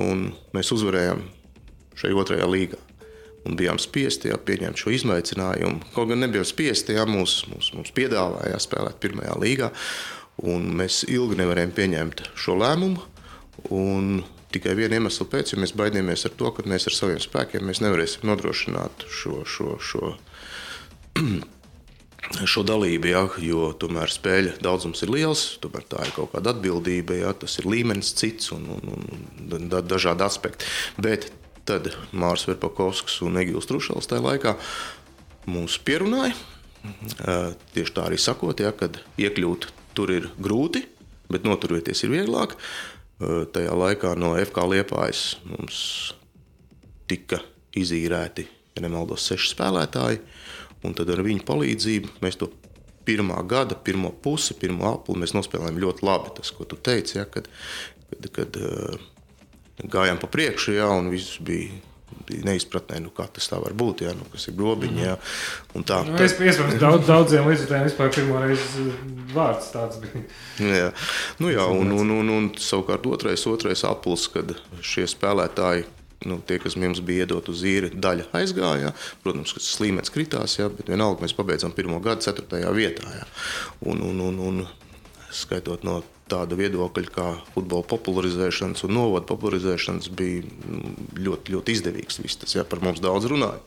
[0.00, 1.22] un mēs uzvarējām
[2.00, 2.80] šajā otrajā līgā.
[3.44, 5.90] Un bijām spiesti ja, pieņemt šo izaicinājumu.
[5.92, 9.68] Kaut gan nebijām spiesti, ja mums, mums, mums piedāvāja ja, spēlēt pirmajā līgā.
[10.80, 13.04] Mēs ilgi nevarējām pieņemt šo lēmumu.
[13.76, 17.68] Un tikai viena iemesla pēc, jo mēs baidījāmies ar to, ka mēs ar saviem spēkiem
[17.68, 20.14] nevarēsim nodrošināt šo, šo, šo,
[22.54, 23.10] šo dalību.
[23.10, 27.58] Ja, jo tomēr spēļu daudzums ir liels, tomēr tā ir kaut kāda atbildība, ja, tas
[27.60, 28.96] ir līmenis cits un, un,
[29.58, 30.70] un dažādi aspekti.
[30.96, 31.30] Bet
[31.68, 34.56] tad Mārcis Verpakovskis un Egils Trušals tajā laikā
[35.50, 36.36] mūs pierunāja.
[37.74, 40.84] Tieši tā arī sakot, ja, kad iekļūt tur ir grūti,
[41.32, 42.58] bet noturēties ir vieglāk.
[43.18, 45.78] Tajā laikā no FK Liepājas mums
[47.10, 47.38] tika
[47.78, 50.20] izīrēti, ja nemaldos, seši spēlētāji.
[50.84, 52.50] Un tad ar viņu palīdzību mēs to
[53.06, 56.34] pirmā gada, pirmo pusi, pirmo apli mēs nospēlējām ļoti labi.
[56.38, 57.48] Tas, ko tu teici, ja, kad,
[58.10, 59.06] kad, kad uh,
[59.94, 61.78] gājām pa priekšu, ja, un viss bija
[62.44, 64.04] neizpratnē, nu, kā tas tā var būt.
[64.06, 65.00] Jā, nu, kas ir grobiņš.
[65.04, 65.16] Jā,
[65.86, 66.16] tā, nu.
[66.22, 68.86] Es iespējams daudz, daudziem līdzekļiem vispār pirmo reizi
[69.34, 70.24] vārds tāds bija.
[70.60, 70.92] Jā,
[71.42, 75.88] nu, jā un, un, un, un savukārt otrais, otrais aplis, kad šie spēlētāji.
[76.24, 78.94] Nu, tie, kas mums bija iedot uz īri, daļa aizgāja.
[79.20, 83.10] Protams, ka tas līmenis kritās, jā, bet vienalga mēs pabeidzām pirmo gadu, ceturtajā vietā.
[83.18, 83.26] Jā.
[83.92, 84.62] Un, un, un, un
[85.34, 92.20] skaitot no tāda viedokļa, kā futbola popularizēšanas un novada popularizēšanas, bija mm, ļoti, ļoti izdevīgs.
[92.24, 93.60] Viss tas jā, par mums daudz runāja.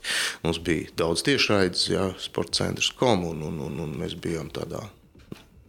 [0.45, 4.87] Mums bija daudz tiešraides, jā, sporta centrs kom, un, un, un, mēs bijām tādā.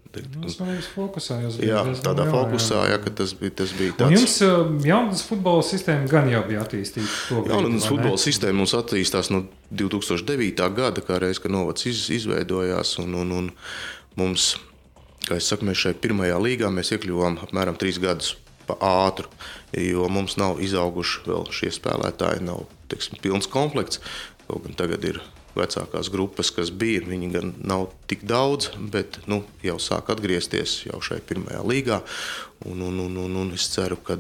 [0.08, 1.37] Bija fokusā.
[1.61, 4.08] Jā, tādā jā, fokusā, jā, ka tas bija, tas bija tāds.
[4.08, 7.42] Un jums jaunatnes futbola sistēma gan jau bija attīstīta.
[7.50, 10.70] Jaunatnes futbola sistēma mums attīstās no 2009.
[10.78, 12.96] gada, kā reiz, kad novads iz, izveidojās.
[13.04, 13.52] Un, un, un
[14.18, 14.54] mums
[15.28, 18.36] Kā es saku, mēs šai pirmajā līgā iekļuvām apmēram trīs gadus
[18.68, 19.28] pa ātru,
[19.76, 24.00] jo mums nav izauguši vēl šie spēlētāji, nav teiksim, pilns komplekts.
[24.48, 25.20] Kaut gan tagad ir
[25.58, 31.00] vecākās grupas, kas bija, viņi gan nav tik daudz, bet nu, jau sāk atgriezties jau
[31.04, 32.02] šai pirmajā līgā.
[32.68, 34.16] Un, un, un, un, un es ceru, ka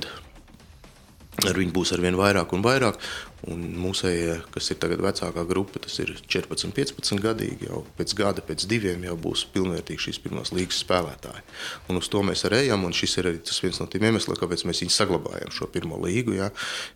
[1.46, 2.98] ar viņu būs arvien vairāk un vairāk.
[3.46, 7.68] Mūsējie, kas ir tagad vecākā grupa, tas ir 14, 15 gadīgi.
[7.68, 11.44] Jau pēc gada, pēc diviem jau būs pilnvērtīgi šīs pirmās līgas spēlētāji.
[11.88, 12.88] Un uz to mēs arī ejam.
[12.98, 16.34] Šis ir arī viens no tiem iemesliem, kāpēc mēs viņu saglabājam šo pirmo līgu.
[16.34, 16.50] Ja,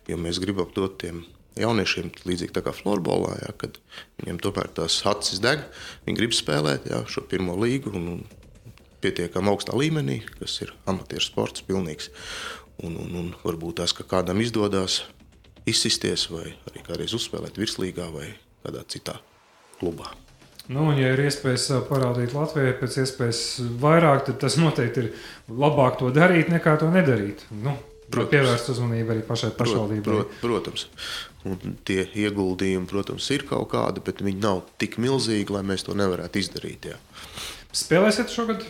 [0.09, 1.23] jo mēs gribam dot tiem
[1.59, 3.79] jauniešiem, līdzīgi kā florbolā, ja, kad
[4.19, 5.63] viņiem tomēr tās acis deg,
[6.07, 7.95] viņi grib spēlēt ja, šo pirmo līgu.
[7.95, 8.23] Un, un,
[9.03, 12.05] Pietiekami augstā līmenī, kas ir amatieru sports, pilnīgs.
[12.87, 15.01] Un, un, un varbūt tas, ka kādam izdodas
[15.69, 19.17] izsisties vai arī kādreiz uzspēlēt virslīgā vai kādā citā
[19.79, 20.11] klubā.
[20.71, 23.41] Nu, un, ja ir iespējas parādīt Latvijai pēc iespējas
[23.81, 25.09] vairāk, tad tas noteikti ir
[25.51, 27.43] labāk to darīt nekā to nedarīt.
[27.51, 27.75] Nu,
[28.07, 30.05] protams, pievērst uzmanību arī pašai pašvaldībai.
[30.07, 30.85] Prot, protams,
[31.49, 35.97] un tie ieguldījumi, protams, ir kaut kādi, bet viņi nav tik milzīgi, lai mēs to
[35.99, 36.87] nevarētu izdarīt.
[36.93, 36.97] Jā.
[37.75, 38.63] Spēlēsiet šogad?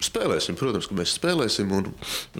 [0.00, 1.72] Spēlēsim, protams, ka mēs spēlēsim.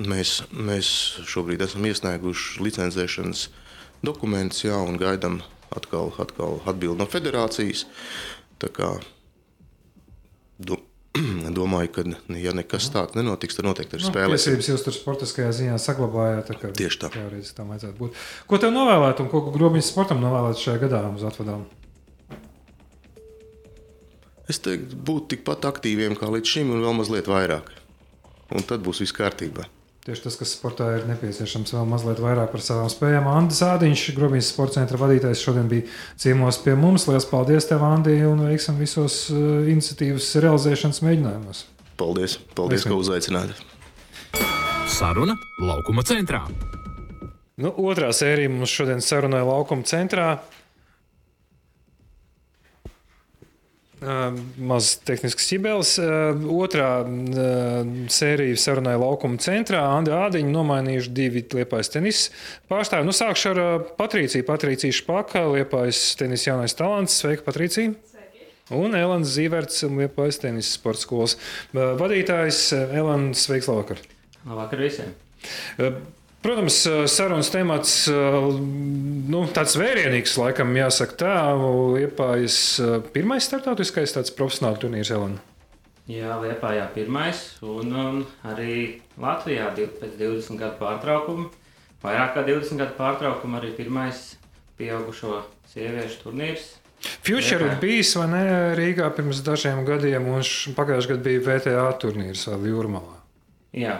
[0.08, 0.90] Mēs, mēs
[1.28, 3.64] šobrīd esam iesnieguši licencēšanas uh,
[4.04, 5.40] dokuments, jā, un gaidām
[5.74, 7.86] atkal, atkal atbildi no federācijas.
[8.58, 8.90] Tā kā,
[10.58, 10.78] du,
[11.58, 12.04] domāju, ka,
[12.38, 14.44] ja nekas tāds nenotiks, tad noteikti ir Nu, spēlēs.
[14.46, 16.52] tiesības jūs tur sportiskajā ziņā saglabājāt.
[16.52, 17.10] tā Tieši tā.
[17.14, 18.22] Teorētiski tam vajadzētu būt.
[18.50, 21.66] Ko tev novēlēt un ko grobiņas sportam novēlēt šajā gadā uz atvadām?
[24.48, 27.68] Es teiktu, būt tikpat aktīviem kā līdz šim, un vēl mazliet vairāk.
[28.56, 29.66] Un tad būs viss kārtībā.
[30.06, 33.26] Tieši tas, kas sportā ir nepieciešams, vēl mazliet vairāk par savām spējām.
[33.28, 35.84] Andris Zādiņš, Grobijas sporta centra vadītājs, šodien bija
[36.16, 37.04] ciemos pie mums.
[37.10, 41.64] Lielas paldies tev, Andi, un veiksim visos uh, iniciatīvas realizēšanas mēģinājumos.
[42.00, 42.94] Paldies, paldies Veiksim.
[42.94, 43.64] ka uzaicinājāt.
[44.88, 46.44] Saruna laukuma centrā.
[47.58, 50.30] Nu, otrā sērija mums šodien sarunāja laukuma centrā.
[50.38, 50.58] Uh,
[54.00, 55.96] Mazs tehnisks ķibels.
[55.98, 56.90] Uh, otrā
[58.14, 59.80] sērija sarunāja laukuma centrā.
[59.96, 62.28] Andi Ādiņu nomainījuši divi liepais tenis
[62.70, 63.08] pārstāvji.
[63.08, 63.62] Nu, sākšu ar
[63.98, 64.46] Patrīciju.
[64.46, 67.18] Patricija Špaka, liepais tenis jaunais talants.
[67.18, 67.96] Sveika, Patricija!
[68.74, 71.38] Un Elans Zīverts, liepais tenis sporta skolas
[71.72, 72.68] vadītājs.
[72.76, 74.04] Elans, sveiks, labvakar!
[74.44, 75.16] Labvakar visiem!
[76.48, 76.78] Protams,
[77.12, 81.34] sarunas temats nu, tāds vērienīgs, laikam, jāsaka tā.
[81.92, 82.56] Liepājas
[83.12, 85.42] pirmais startautiskais tāds profesionāls turnīrs Elena.
[86.08, 91.50] Jā, Lietpājā pirmais, un, un arī Latvijā pēc 20 gadu pārtraukuma,
[92.00, 94.24] vairāk kā 20 gadu pārtraukuma, arī pirmais
[94.80, 96.70] pieaugušo sieviešu turnīrs.
[97.20, 98.44] Future ir bijis ne
[98.78, 100.40] Rīgā pirms dažiem gadiem, un
[100.80, 103.20] pagājušajā gadā bija VTA turnīrs Jūrmalā.
[103.76, 103.98] Jā,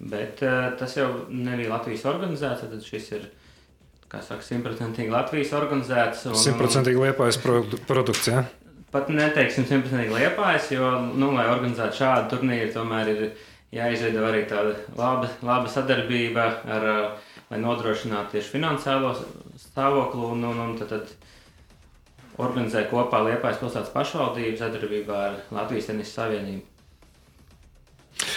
[0.00, 3.28] bet uh, tas jau nebija Latvijas organizēts, tad šis ir,
[4.12, 6.26] kā saka, simtprocentīgi Latvijas organizēts.
[6.42, 8.28] Simtprocentīgi liepājas produ- produkts.
[8.28, 8.44] Ja?
[8.92, 13.22] Pat neteiksim simtprocentīgi liepājas, jo, nu, lai organizētu šādu turnīru, tomēr ir
[13.72, 19.14] jāizveido arī tāda laba, laba sadarbība, ar, uh, lai nodrošinātu tieši finansiālo
[19.60, 21.30] stāvokli un, un, un tad, tad
[22.40, 26.71] organizē kopā Liepājas pilsētas pašvaldību sadarbībā ar Latvijas tenisa savienību.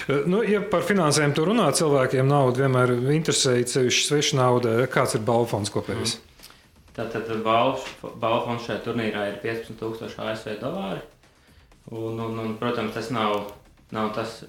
[0.05, 4.75] Nu, ja par finansēm tur runā, cilvēkiem nauda vienmēr interesē, ceļš sveša nauda.
[4.91, 6.19] Kāds ir balvu fonds kopējais?
[6.95, 11.01] Tātad balvu fonds šajā turnīrā ir 15,000 ASV dolāri.
[11.91, 13.49] Un, un, un, protams, tas nav,
[13.93, 14.43] nav tas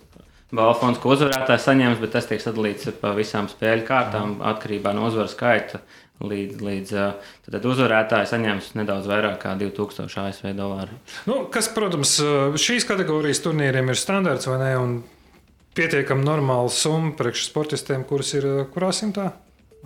[0.53, 5.09] balvu fonds, ko uzvarētājs saņems, bet tas tiek sadalīts pa visām spēļu kārtām atkarībā no
[5.09, 5.83] uzvaru skaita.
[6.17, 10.97] Līdz, līdz uh, tad uzvarētājs saņems nedaudz vairāk kā 2000 ASV dolāru.
[11.29, 12.15] Nu, kas, protams,
[12.57, 14.71] šīs kategorijas turnīriem ir standarts vai ne?
[14.81, 14.95] Un
[15.77, 19.31] pietiekami normāla summa priekš sportistiem, kuras ir kurā simtā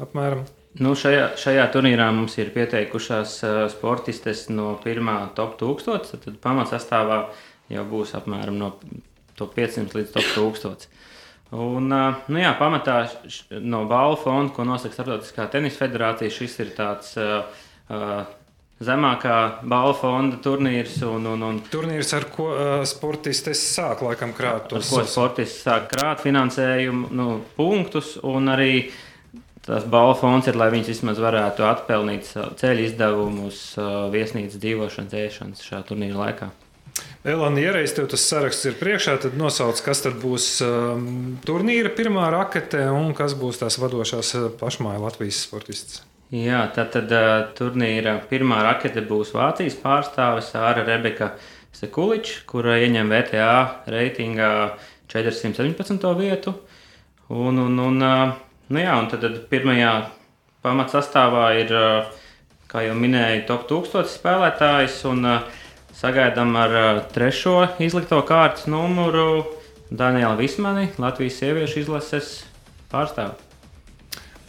[0.01, 0.47] apmēram.
[0.79, 6.13] Nu, šajā, šajā turnīrā mums ir pieteikušās uh, sportistes no pirmā top 1000.
[6.23, 7.25] Tad, pamatsastāvā
[7.75, 8.77] jau būs apmēram no
[9.39, 10.87] top 500 līdz top 1000.
[11.59, 13.01] Un, uh, nu jā, pamatā
[13.59, 17.43] no balvu fonda, ko nosaka Startautiskā tenisa federācija, šis ir tāds uh,
[18.85, 19.37] zemākā
[19.69, 20.97] balvu fonda turnīrs.
[21.07, 25.65] Un, un, un, Turnīrs, ar ko uh, sportistes sāk laikam krāt ar tos ko sportists
[25.67, 28.89] sāk krāt finansējumu nu, punktus, un arī
[29.67, 35.69] tas balvu fonds ir, lai viņas vismaz varētu atpelnīt ceļu izdevumus, uh, viesnīcas dzīvošanas, ēšanas
[35.69, 36.51] šajā turnīra laikā.
[37.21, 41.93] Elāna, ja reiz tev tas saraksts ir priekšā, tad nosauc, kas tad būs um, turnīra
[41.93, 46.01] pirmā rakete un kas būs tās vadošās pašmāja Latvijas sportistes.
[46.31, 51.33] Jā, tad, tad uh, turnīra pirmā rakete būs Vācijas pārstāve Sāra Rebeka
[51.75, 53.55] Sekuliča, kura ieņem VTA
[53.91, 54.51] reitingā
[55.11, 56.07] 417.
[56.21, 56.55] vietu.
[57.35, 58.39] Un, un, un, uh,
[58.71, 59.91] nu jā, un tad, tad pirmajā
[60.63, 62.31] pamatsastāvā ir, uh,
[62.71, 65.03] kā jau minēju, top 1000 spēlētājs.
[65.11, 65.67] Un, uh,
[66.01, 69.43] Sagaidām ar uh, trešo izlikto kārtas numuru
[69.91, 72.35] Danielu Vismani, Latvijas sieviešu izlases
[72.95, 73.50] pārstāvu.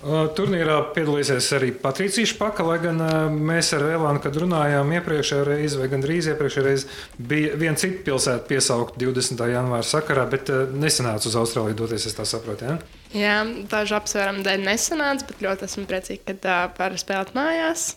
[0.01, 5.43] Uh, Turnīrā piedalīsies arī Patricija Špaka, lai gan uh, mēs ar Elānu, kad runājām iepriekšējā
[5.45, 6.95] reizē, vai gandrīz iepriekšējā reizē,
[7.29, 9.45] bija viena cita pilsēta piesaukta 20.
[9.53, 12.65] janvāra sakarā, bet uh, nesanāca uz Austrāliju doties, es tā saprotu.
[12.65, 12.79] Ja?
[13.13, 13.37] Jā,
[13.69, 17.91] dažu apsvērumu dēļ nesanāca, bet ļoti esmu priecīga, ka var spēlēt mājās.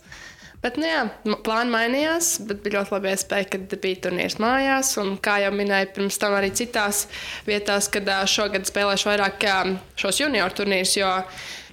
[0.65, 1.03] Bet, nu, jā,
[1.45, 4.95] plāni mainījās, bet bija ļoti labi iespēja, kad bija turnīrs mājās.
[5.01, 7.03] Un, kā jau minēju, pirms tam arī citās
[7.49, 9.59] vietās, kad šogad spēlēšu vairāk ā,
[10.01, 10.97] šos junioru turnīrus.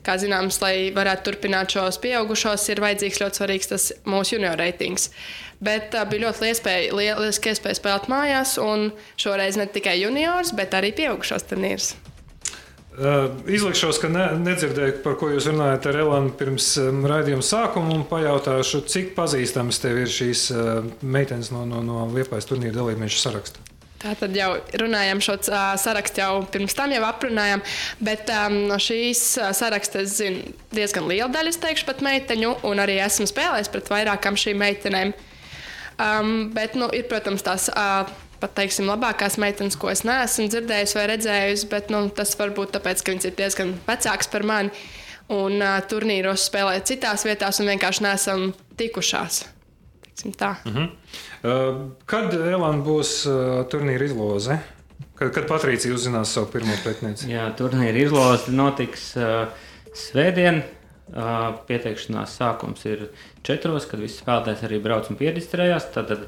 [0.05, 5.11] Kā zināms, lai varētu turpināt šos pieaugušos, ir vajadzīgs ļoti svarīgs tas mūsu junioru reitings.
[5.61, 8.89] Bet uh, bija ļoti iespēja, lieliski iespēja spēlēt mājās, un
[9.21, 11.93] šoreiz ne tikai juniors, bet arī pieaugušos turnīrus.
[12.91, 17.93] Uh, Izlikšos, ka ne, nedzirdēju, par ko jūs runājat ar Elānu pirms um, raidījuma sākuma,
[17.95, 23.15] un pajautāšu, cik pazīstamas tev ir šīs uh, meitenes no, no, no Liepājas turnīra dalībnieku
[23.15, 23.63] saraksta.
[24.01, 25.35] Tā tad jau runājām šo
[25.77, 27.61] sarakstu, jau pirms tam jau aprunājām.
[28.01, 29.21] Bet um, no šīs
[29.57, 33.93] saraksta es zinu diezgan lielu daļu, es teikšu, pat meiteņu, un arī esmu spēlējis pret
[33.93, 35.13] vairākām šīm meitenēm.
[36.01, 38.09] Um, bet, nu, ir, protams, tās uh,
[38.41, 42.73] pat teiksim, labākās meitenes, ko es neesmu dzirdējusi vai redzējusi, bet nu, tas var būt
[42.79, 44.73] tāpēc, ka viņas ir diezgan vecākas par mani.
[45.31, 48.49] Un uh, turnīros spēlē citās vietās un vienkārši nesam
[48.81, 49.43] tikušās.
[50.29, 50.55] Tā.
[50.65, 50.89] Mm -hmm.
[51.43, 54.59] uh, kad Elāna būs uh, turnīra izloze?
[55.15, 57.31] Kad, kad Patricija uzzinās savu pirmo pretinieci?
[57.31, 59.47] Jā, turnīra izloze notiks uh,
[59.93, 60.61] svētdien.
[61.11, 63.09] Uh, pieteikšanās sākums ir
[63.43, 65.89] četros, kad visi spēlētājs arī brauc un pierakstījās.
[65.93, 66.27] Tad, tad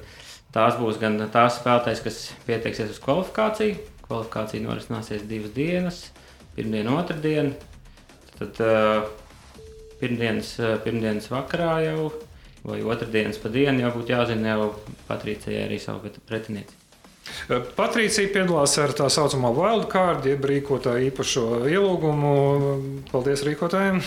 [0.51, 3.77] tās būs gan tās spēlētājas, kas pieteiksies uz kvalifikāciju.
[4.03, 6.11] Kvalifikācija norisināsies divas dienas,
[6.55, 7.53] pirmdiena, otrdiena.
[8.39, 9.07] Tad uh,
[10.01, 12.11] pirmdienas, pirmdienas vakarā jau
[12.63, 14.69] vai otrdienas pa dienu jau būtu jāzina jau
[15.07, 16.79] Patricijai arī savu pretinieci.
[17.77, 22.33] Patricija piedalās ar tā saucamo wildcard, jeb rīkotāju īpašo ielūgumu.
[23.11, 24.01] Paldies rīkotājiem!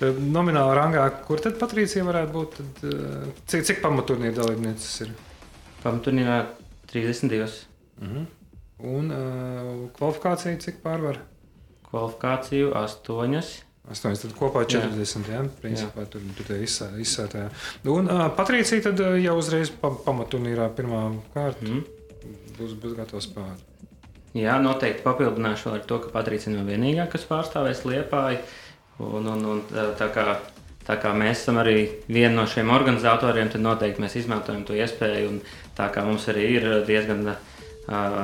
[0.00, 2.60] Nomināla rangā, kur tad Patricija varētu būt?
[2.60, 2.84] Tad,
[3.52, 5.10] cik cik pamaturnīra dalībnieces ir?
[5.82, 6.38] Pamaturnīrā
[6.92, 7.50] 32.
[8.00, 8.28] Mm -hmm.
[8.80, 11.18] Un uh, kvalifikācija cik pārvar?
[11.90, 13.69] Kvalifikāciju 8.
[13.88, 15.24] 8, tad kopā 40.
[15.30, 15.40] Jā.
[15.40, 15.46] Ja?
[15.62, 16.10] Principā, jā.
[16.12, 17.48] tur tur izsā, izsētā.
[17.88, 21.80] Un uh, Patricija tad jau uzreiz pa, pamaturnīrā pirmā kārta mm.
[22.58, 23.66] būs, būs gatava spēlēt.
[24.36, 28.44] Jā, noteikti papildināšu ar to, ka Patricija nav vienīgā, kas pārstāvēs Liepāju.
[29.00, 29.62] Un, un, un,
[29.98, 30.36] tā, kā,
[30.86, 35.32] tā kā mēs esam arī viena no šiem organizatoriem, tad noteikti mēs izmantojam to iespēju.
[35.32, 35.40] Un
[35.74, 38.22] tā kā mums arī ir diezgan uh,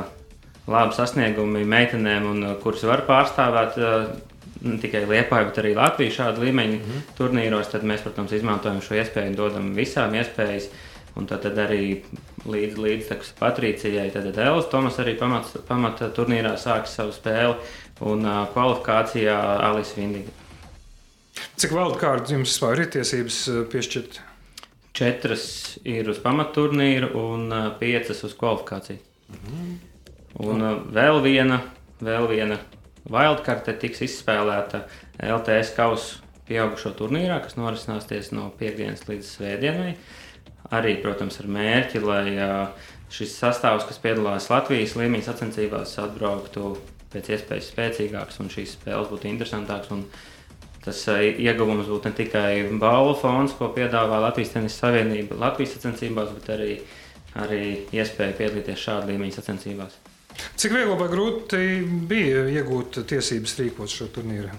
[0.68, 3.80] labi sasniegumi meitenēm, un, kuras var pārstāvēt.
[3.80, 4.25] Uh,
[4.62, 7.14] ne tikai Lietuvā, bet arī Latvijā šāda līmeņa mm -hmm.
[7.18, 10.68] turnīros, tad mēs, protams, izmantojam šo iespēju un dodam visām iespējas.
[11.16, 12.02] Un tad, tad arī
[12.44, 17.54] līdz, līdz Patricijai, tad Elvis Tomas arī pamata pamat turnīrā sāks savu spēli
[18.00, 20.30] un uh, kvalifikācijā Alisa Vindiga.
[21.56, 23.38] Cik wildcard jums vispār ir tiesības
[23.72, 24.20] piešķirt?
[24.92, 27.48] Četras ir uz pamatturnīru un
[27.80, 28.98] piecas uz kvalifikāciju.
[29.28, 29.76] Mm -hmm.
[30.34, 31.60] Un uh, vēl viena,
[32.00, 32.58] vēl viena
[33.12, 34.84] Wildcard tiks izspēlēta
[35.22, 39.94] LTS kausa pieaugušo turnīrā, kas norisināsies no piekdienas līdz svētdienai.
[40.74, 42.26] Arī, protams, ar mērķi, lai
[43.12, 46.72] šis sastāvs, kas piedalās Latvijas līmeņa sacensībās, atbrauktu
[47.12, 50.02] pēc iespējas spēcīgāks un šīs spēles būtu interesantākas.
[50.86, 56.52] Tas ieguvums būtu ne tikai balvu fonds, ko piedāvā Latvijas Tenisa Savienība Latvijas sacensībās, bet
[56.54, 56.74] arī,
[57.42, 57.62] arī
[57.94, 59.98] iespēja piedalīties šāda līmeņa sacensībās.
[60.56, 61.58] Cik viegli vai grūti
[62.08, 64.52] bija iegūt tiesības rīkot šo turnīru?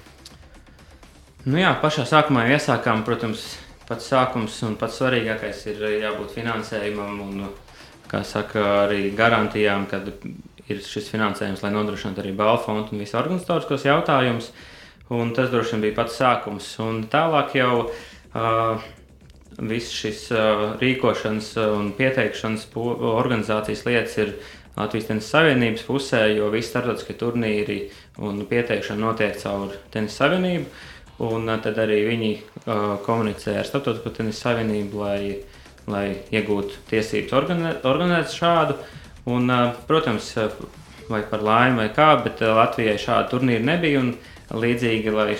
[1.47, 3.45] Nu jā, pašā sākumā iesākām, protams,
[3.87, 7.45] pats sākums un pats svarīgākais ir jābūt finansējumam un,
[8.27, 10.09] saka, arī garantijām, kad
[10.67, 14.51] ir šis finansējums, lai nodrošinātu arī balvu fondu un visu organizatoriskos jautājumus.
[15.15, 16.67] Un tas droši vien bija pats sākums.
[16.83, 18.87] Un tālāk jau uh,
[19.57, 24.35] viss šis uh, rīkošanas un pieteikšanas organizācijas lietas ir
[24.77, 27.79] Latvijas Tenisa Savienības pusē, jo visi starptautiskie turnīri
[28.23, 30.69] un pieteikšana notiek caur Tenisa Savienību.
[31.27, 35.39] Un tad arī viņi uh, komunicē ar Startautisko Tenisa Savienību, lai,
[35.89, 38.77] lai iegūtu tiesības organizēt, organizēt šādu.
[39.33, 40.29] Un, uh, protams,
[41.09, 44.03] vai par laimi vai kā, bet Latvijai šādu turnīru nebija.
[44.05, 44.13] Un,
[44.47, 45.33] Līdzīgi, lai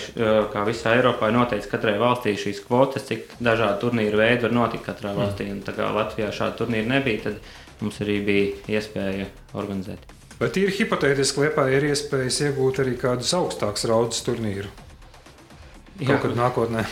[0.52, 4.84] kā visā Eiropā ir noteikts katrai valstī šīs kvotas, cik dažādu turnīru veidu var notikt
[4.90, 5.48] katrā valstī.
[5.54, 7.40] Un, tā kā Latvijā šādu turnīru nebija, tad
[7.80, 10.04] mums arī bija iespēja organizēt.
[10.42, 14.70] Bet ir hipotētiski, ka Lietuvā ir iespējas iegūt arī kādus augstākus raudas turnīru.
[15.98, 16.84] Jā, Kaut kad nākotnē.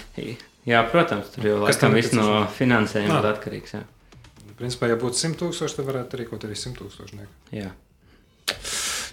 [0.65, 3.75] Jā, protams, tur jau laikam viss no finansējuma ir atkarīgs.
[3.75, 3.83] Jā.
[4.57, 7.27] Principā, ja būtu 100 tūkstoši, tad varētu rīkot arī 100 tūkstoši.
[7.53, 7.69] Jā.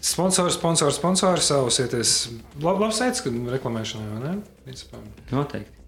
[0.02, 2.16] Sponsors, sponsors, sponsors, savusieties.
[2.58, 4.32] Labi, labi sēdz, ka reklamēšanai, vai ne?
[4.66, 4.98] Principā.
[5.30, 5.78] Noteikti.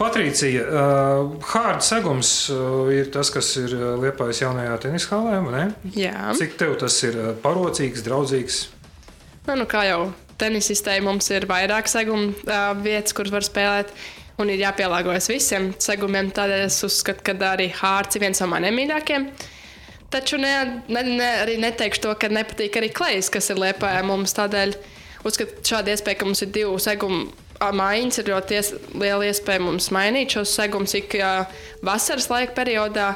[0.00, 5.66] Patricija, uh, Hārda segums uh, ir tas, kas ir Liepājas jaunajā tenisa halē.
[5.94, 6.32] Jā.
[6.38, 8.64] Cik tev tas ir parocīgs, draudzīgs?
[9.46, 10.00] Nu, nu, kā jau
[10.40, 13.94] tenisistei, mums ir vairāk segumu uh, vietas, kuras var spēlēt.
[14.40, 16.32] Un ir jāpielāgojas visiem segumiem.
[16.32, 19.26] Tādēļ es uzskatu, ka arī Hārds ir viens no maniem mīļākajiem.
[20.10, 20.54] Taču ne,
[20.90, 24.34] ne, ne, arī neteikšu to, ka nepatīk arī klejs, kas ir liepājā mums.
[24.34, 24.74] Tādēļ
[25.28, 27.28] uzskatu, ka šāda iespēja, ka mums ir divu segumu
[27.60, 31.14] maiņas ir ļoti ies, liela iespēja mums mainīt šos segumus ik
[31.86, 33.12] vasaras laika periodā.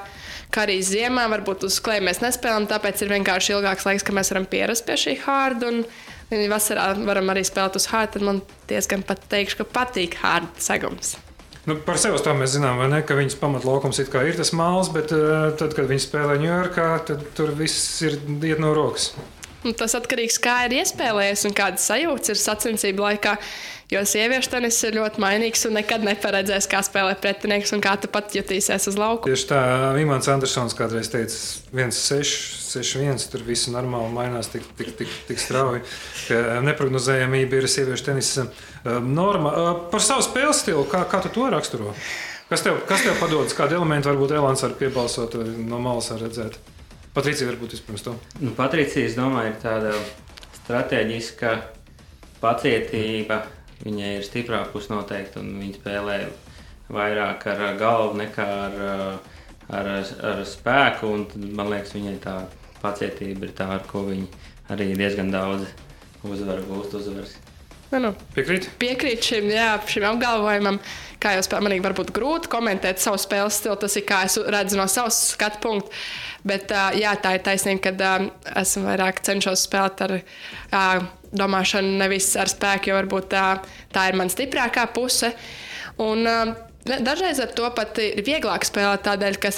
[0.54, 4.30] Kā arī ziemā, varbūt uz klēja mēs nespēlējam, tāpēc ir vienkārši ilgāks laiks, ka mēs
[4.30, 5.72] varam pierast pie šī hārda.
[5.72, 8.20] Un vasarā varam arī spēlēt uz hārda.
[8.20, 11.16] Tad man diezgan pat teikšu, ka patīk hārda segums.
[11.64, 15.48] Nu, par sevi tā mēs zinām, ne, ka viņas pamatlaukums ir tas māls, bet uh,
[15.56, 19.14] tad, kad viņi spēlē Ņujorkā, tad tur viss ir iet no rokas.
[19.64, 23.38] Un tas atkarīgs no tā, kā ir iespēlējies un kādas sajūtas ir sacensību laikā.
[23.92, 28.08] Jo sieviešu tenis ir ļoti mainīgs un nekad neparedzēs, kā spēlē pretinieks un kā tu
[28.10, 29.28] pat jutīsies uz lauka.
[29.28, 29.60] Tieši tā,
[30.00, 31.36] Imants Andersons kādreiz teica,
[31.76, 32.32] 1-6,
[32.72, 35.84] 6-1, tur viss normāli mainās tik, tik, tik, tik strauji,
[36.64, 39.52] neprognozējamība ir sieviešu tenisa um, norma.
[39.52, 41.92] Uh, par savu spēles stilu, kā, kā tu to raksturo?
[42.48, 46.58] Kas tev, kas tev padodas, kādi elementi varbūt Elāns var piebalsot vai no malas redzēt?
[47.14, 48.16] Patricija varbūt vispirms to.
[48.42, 49.92] Nu, Patricija, es domāju, ir tāda
[50.60, 51.52] strateģiska
[52.42, 53.44] pacietība.
[53.84, 56.18] Viņai ir stiprā puse noteikti, un viņa spēlē
[56.94, 58.76] vairāk ar galvu nekā ar,
[59.78, 59.92] ar,
[60.30, 61.12] ar spēku.
[61.54, 62.36] Man liekas, viņai tā
[62.82, 64.44] pacietība ir tā, ar ko viņa
[64.74, 65.68] arī diezgan daudz
[66.24, 67.34] uzvaru gūst uzvaras.
[67.92, 68.10] Nu, nu.
[68.34, 68.68] Piekrīt?
[68.80, 70.80] Piekrīt šim, jā, šim apgalvojumam.
[71.22, 73.76] Kā jau spēlē, man varbūt grūti komentēt savu spēles stilu.
[73.80, 76.00] Tas ir kā es redzu no savas skatu punkta.
[76.44, 78.12] Bet jā, tā ir taisnība, ka
[78.60, 83.46] esmu vairāk cenšos spēlēt ar domāšanu, nevis ar spēku, jo varbūt tā,
[83.94, 85.32] tā ir mana stiprākā puse.
[86.04, 86.28] Un,
[86.84, 89.54] dažreiz ar to pat ir vieglāk spēlēt tādēļ, ka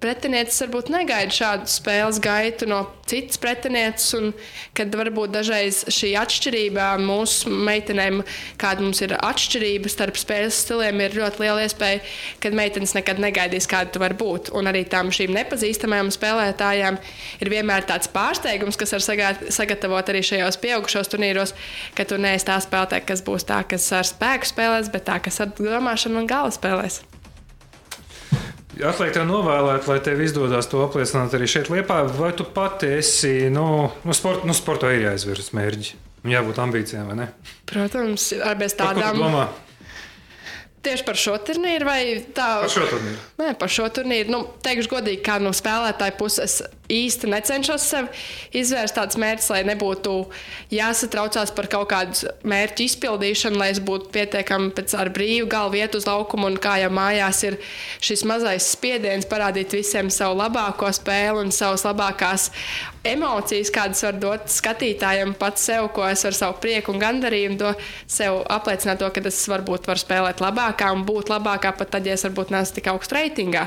[0.00, 4.30] pretinieces varbūt negaida šādu spēles gaitu no citas pretinieces, un
[4.76, 8.22] kad varbūt dažreiz šī atšķirība mūsu meitenēm,
[8.60, 12.00] kāda mums ir atšķirība starp spēles stiliem, ir ļoti liela iespēja,
[12.40, 14.52] ka meitenes nekad negaidīs, kāda tu vari būt.
[14.56, 17.00] Un arī tam šīm nepazīstamajām spēlētājām
[17.42, 19.06] ir vienmēr tāds pārsteigums, kas var
[19.52, 21.56] sagatavot arī šajos pieaugušos turnīros,
[21.98, 25.42] ka tu neesi tā spēlētāja, kas būs tā, kas ar spēku spēlēs, bet tā, kas
[25.44, 27.02] ar domāšanu un gala spēlēs.
[28.78, 32.04] Atliek tev novēlēt, lai tev izdodas to apliecināt arī šeit, Lietpā.
[32.14, 33.64] Vai tu pati esi, nu,
[34.06, 35.96] nu, sport, nu sportā ir jāizvirs mērķi,
[36.30, 37.26] jābūt ambīcijām, vai ne?
[37.70, 39.18] Protams, ar bez tādām.
[40.80, 42.02] Tieši par šo turnīru vai
[42.32, 42.48] tā?
[42.62, 43.24] Par šo turnīru.
[43.42, 44.32] Nē, par šo turnīru.
[44.32, 48.08] Nu, teikšu godīgi, kā no spēlētāja puses īsti necenšos sev
[48.56, 50.14] izvērst tādus mērķus, lai nebūtu
[50.74, 55.98] jāsatraucās par kaut kādu mērķu izpildīšanu, lai es būtu pietiekami pēc ar brīvu galvu iet
[55.98, 57.58] uz laukumu un kā jau mājās ir
[58.02, 62.50] šis mazais spiediens parādīt visiem savu labāko spēli un savas labākās
[63.06, 67.72] emocijas, kādas var dot skatītājiem pats sev, ko es ar savu prieku un gandarījumu to
[68.10, 72.18] sev apliecināt, to, ka es varbūt varu spēlēt labākā un būt labākā pat tad, ja
[72.18, 73.66] es varbūt neesmu tik augstu reitingā.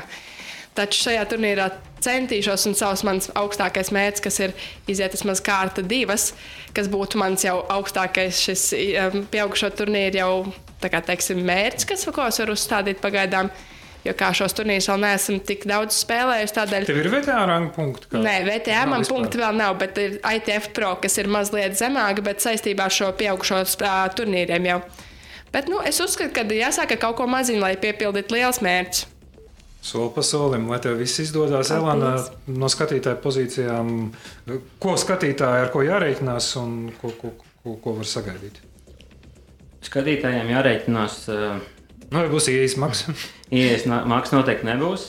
[0.74, 1.68] Taču šajā turnīrā
[2.02, 4.54] centīšos, un savs mans augstākais mērķis, kas ir
[4.90, 6.32] iziet vismaz kārta divas,
[6.74, 8.64] kas būtu mans jau augstākais šis
[9.30, 10.32] pieaugušo turnīru jau,
[10.82, 13.52] tā kā teiksim, mērķis, kas, ko es varu uzstādīt pagaidām.
[14.04, 16.54] Jo kā šos turnīrus vēl neesam tik daudz spēlējuši.
[16.58, 16.86] Tādēļ...
[16.90, 18.10] Tev ir VTA ranga punkti?
[18.12, 18.20] Kā?
[18.20, 22.44] Nē, VTA man punkti vēl nav, bet ir ITF Pro, kas ir mazliet zemāka, bet
[22.44, 23.62] saistībā ar šo pieaugušo
[24.18, 24.78] turnīriem jau.
[25.54, 29.06] Bet nu, es uzskatu, ka jāsāk ar kaut ko maziņu, lai piepildītu liels mērķis.
[29.84, 31.72] Soli pa solim, lai tev viss izdodas.
[31.72, 32.14] Elāna,
[32.48, 33.90] no skatītāja pozīcijām,
[34.80, 37.32] ko skatītāji ar ko jārēķinās un ko, ko,
[37.64, 38.60] ko, ko var sagaidīt?
[39.84, 41.22] Skatītājiem jārēķinās.
[41.32, 41.73] Uh
[42.14, 43.10] Nu, vai būs ielas maksa?
[43.50, 45.08] ielas maksa noteikti nebūs.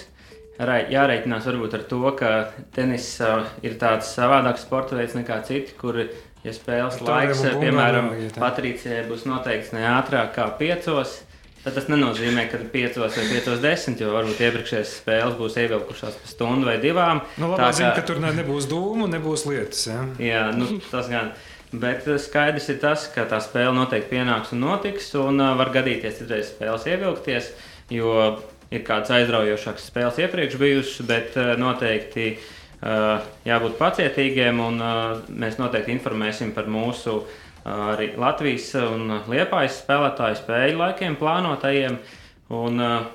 [0.58, 2.32] Jārēķinās varbūt ar to, ka
[2.74, 6.00] tenis uh, ir tāds savādāks sporta veids nekā citi, kur,
[6.46, 11.20] ja spēles laiks, piemēram, Patricijai būs noteikts ne ātrāk kā piecos,
[11.66, 16.72] tad tas nenozīmē, ka 5 vai 5.10, jo varbūt iepriekšējās spēles būs ievilkušās pa stundu
[16.72, 17.22] vai divām.
[17.36, 19.84] Nu, labāk tā, zin, ka tur nebūs dūmu, nebūs lietas.
[19.92, 20.08] Ja?
[20.24, 21.36] Jā, nu, tas gan.
[21.80, 25.72] Bet eh, skaidrs ir tas, ka tā spēle noteikti pienāks un notiks, un uh, var
[25.74, 27.50] gadīties citreiz spēles ievilkties,
[27.92, 28.12] jo
[28.72, 35.60] ir kādas aizraujošākas spēles iepriekš bijušas, bet uh, noteikti uh, jābūt pacietīgiem, un uh, mēs
[35.60, 37.30] noteikti informēsim par mūsu uh,
[37.92, 41.98] arī Latvijas un Liepājas spēlētāju spēļu laikiem, plānotajiem.
[42.56, 43.10] Un, uh,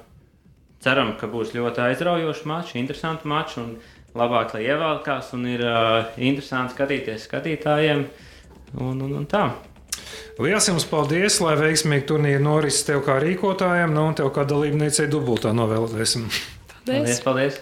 [0.85, 6.19] ceram, ka būs ļoti aizraujoši mači, interesanti mači, un labāk, lai ievēlkās, un ir uh,
[6.19, 8.05] interesanti skatīties skatītājiem.
[8.11, 8.27] Uh,
[8.79, 9.49] Un, un, un tā.
[10.41, 15.11] Lielas jums paldies, lai veiksmīgi turnīri norises tev kā rīkotājiem, nu, un tev kā dalībniecei
[15.13, 16.31] dubultā novēlēsim.
[16.87, 17.21] Paldies!
[17.27, 17.61] paldies.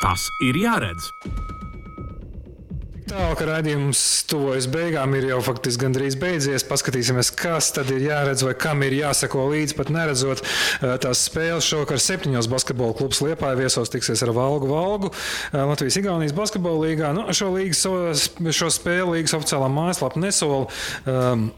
[0.00, 1.12] Tas ir jāredz!
[3.16, 6.66] Tālāk, ka raidījums tuvojas beigām, ir jau faktiski gandrīz beidzies.
[6.68, 10.42] Paskatīsimies, kas tad ir jāredz vai kam ir jāsako līdzi, pat neredzot
[11.00, 11.64] tās spēles.
[11.64, 15.12] Šovakar septiņos basketbola klubs Liepā viesos tiksies ar Valgu Valgu
[15.56, 17.14] Latvijas-Igaunijas basketbola līgā.
[17.16, 17.86] Nu, šo, līgas,
[18.60, 20.66] šo spēli līgas oficiālā mājaslapa nesola.
[21.08, 21.48] Um,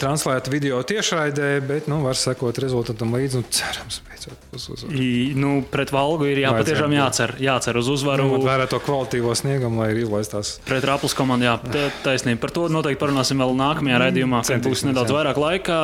[0.00, 3.40] translēt video tiešraidē, bet nu, var sekot rezultātam līdzi.
[3.40, 5.04] Nu, cerams, beidzot būs uzvara.
[5.40, 8.26] Nu, pret Valgu ir jā, patiešām jācer, jācer uz uzvaru.
[8.28, 10.58] Nu, vērā to kvalitīvo sniegumu, lai ir izlaistās.
[10.68, 11.56] Pret Raplas komandu, jā,
[12.04, 12.42] taisnība.
[12.44, 15.18] Par to noteikti parunāsim vēl nākamajā raidījumā, kad būs nedaudz jā.
[15.20, 15.78] vairāk laika.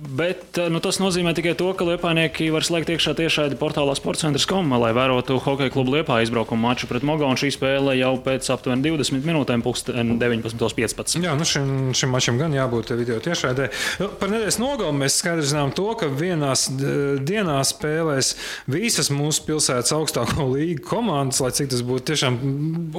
[0.00, 4.94] Bet nu, tas nozīmē tikai to, ka Liepainieki var slēgt iekšā tiešādi portālā sportcentrs.com, lai
[4.96, 7.28] vērotu hokeja klubu Liepā izbraukumu maču pret Mogo.
[7.40, 11.20] Šī spēle jau pēc aptuveni 20 minūtēm, 19.15.
[11.20, 13.68] Jā, nu šim, šim mačam gan jābūt video tiešraidē.
[14.00, 18.32] Nu, par nedēļas nogalu mēs skaidri zinām to, ka vienās dienās spēlēs
[18.70, 22.38] visas mūsu pilsētas augstāko līgu komandas, lai cik tas būtu tiešām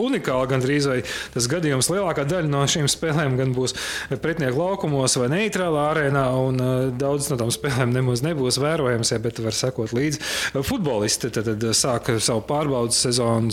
[0.02, 1.00] unikāli gandrīz vai
[1.34, 1.92] tas gadījums.
[1.92, 3.76] Lielākā daļa no šīm spēlēm gan būs
[4.22, 6.26] pretinieku laukumos vai neitrālā arēnā.
[6.42, 6.62] Un,
[7.02, 10.22] Daudz no tām spēlēm nemaz nebūs vērojams, ja, bet var sekot līdzi.
[10.68, 13.52] Futbolisti tad, tad sāk savu pārbaudas sezonu,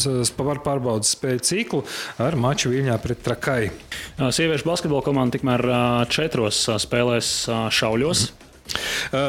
[0.64, 1.82] pārbaudas spēļu ciklu
[2.22, 3.70] ar maču Viļņā pret Trakai.
[4.18, 5.64] Sieviešu basketbola komanda tikmēr
[6.12, 8.26] četros spēlēs šauļos.
[8.26, 8.34] Mm.
[8.34, 8.37] Uh,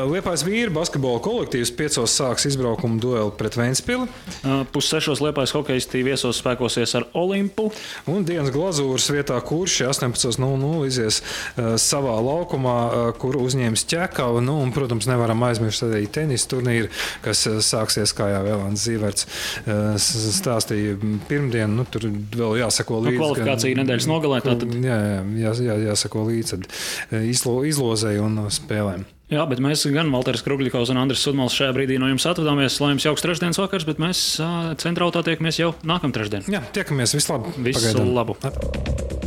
[0.10, 4.08] Liepais vīri basketbola kolektīvs piecos sāks izbraukumu dueli pret Vēnspili.
[4.44, 7.70] Uh, Pussešos Liepais hokeisti viesos spēkosies ar Olimpu.
[8.12, 12.78] Un dienas glazūras vietā kurš 18.00 izies uh, savā laukumā,
[13.22, 14.44] kur uzņēmis ķekavu.
[14.46, 16.92] Nu, un, protams, nevaram aizmirst arī tenisa turnīru,
[17.26, 19.28] kas sāksies, kā jau Vēlāns Zīverts
[20.40, 20.98] stāstīja
[21.30, 21.72] pirmdien.
[21.80, 23.16] Nu, tur vēl jāsako līdzi.
[23.16, 24.42] Nu, kvalifikācija gan, nedēļas nogalē.
[24.46, 24.76] Tātad...
[24.84, 26.62] Jā, jā, jā, jā, jāsako līdzi
[27.30, 29.08] izlo, izlozēji un spēlēm.
[29.30, 32.80] Jā, bet mēs gan Valters Krugļikovs un Andris Sudmals šajā brīdī no jums atvadāmies.
[32.82, 34.24] Lai jums jauks trešdienas vakars, bet mēs
[34.82, 36.50] centrālā tiekamies jau nākamā trešdienā.
[36.50, 37.54] Jā, tiekamies vislabāk.
[37.62, 38.14] Visu Pagaidām.
[38.18, 39.19] labu!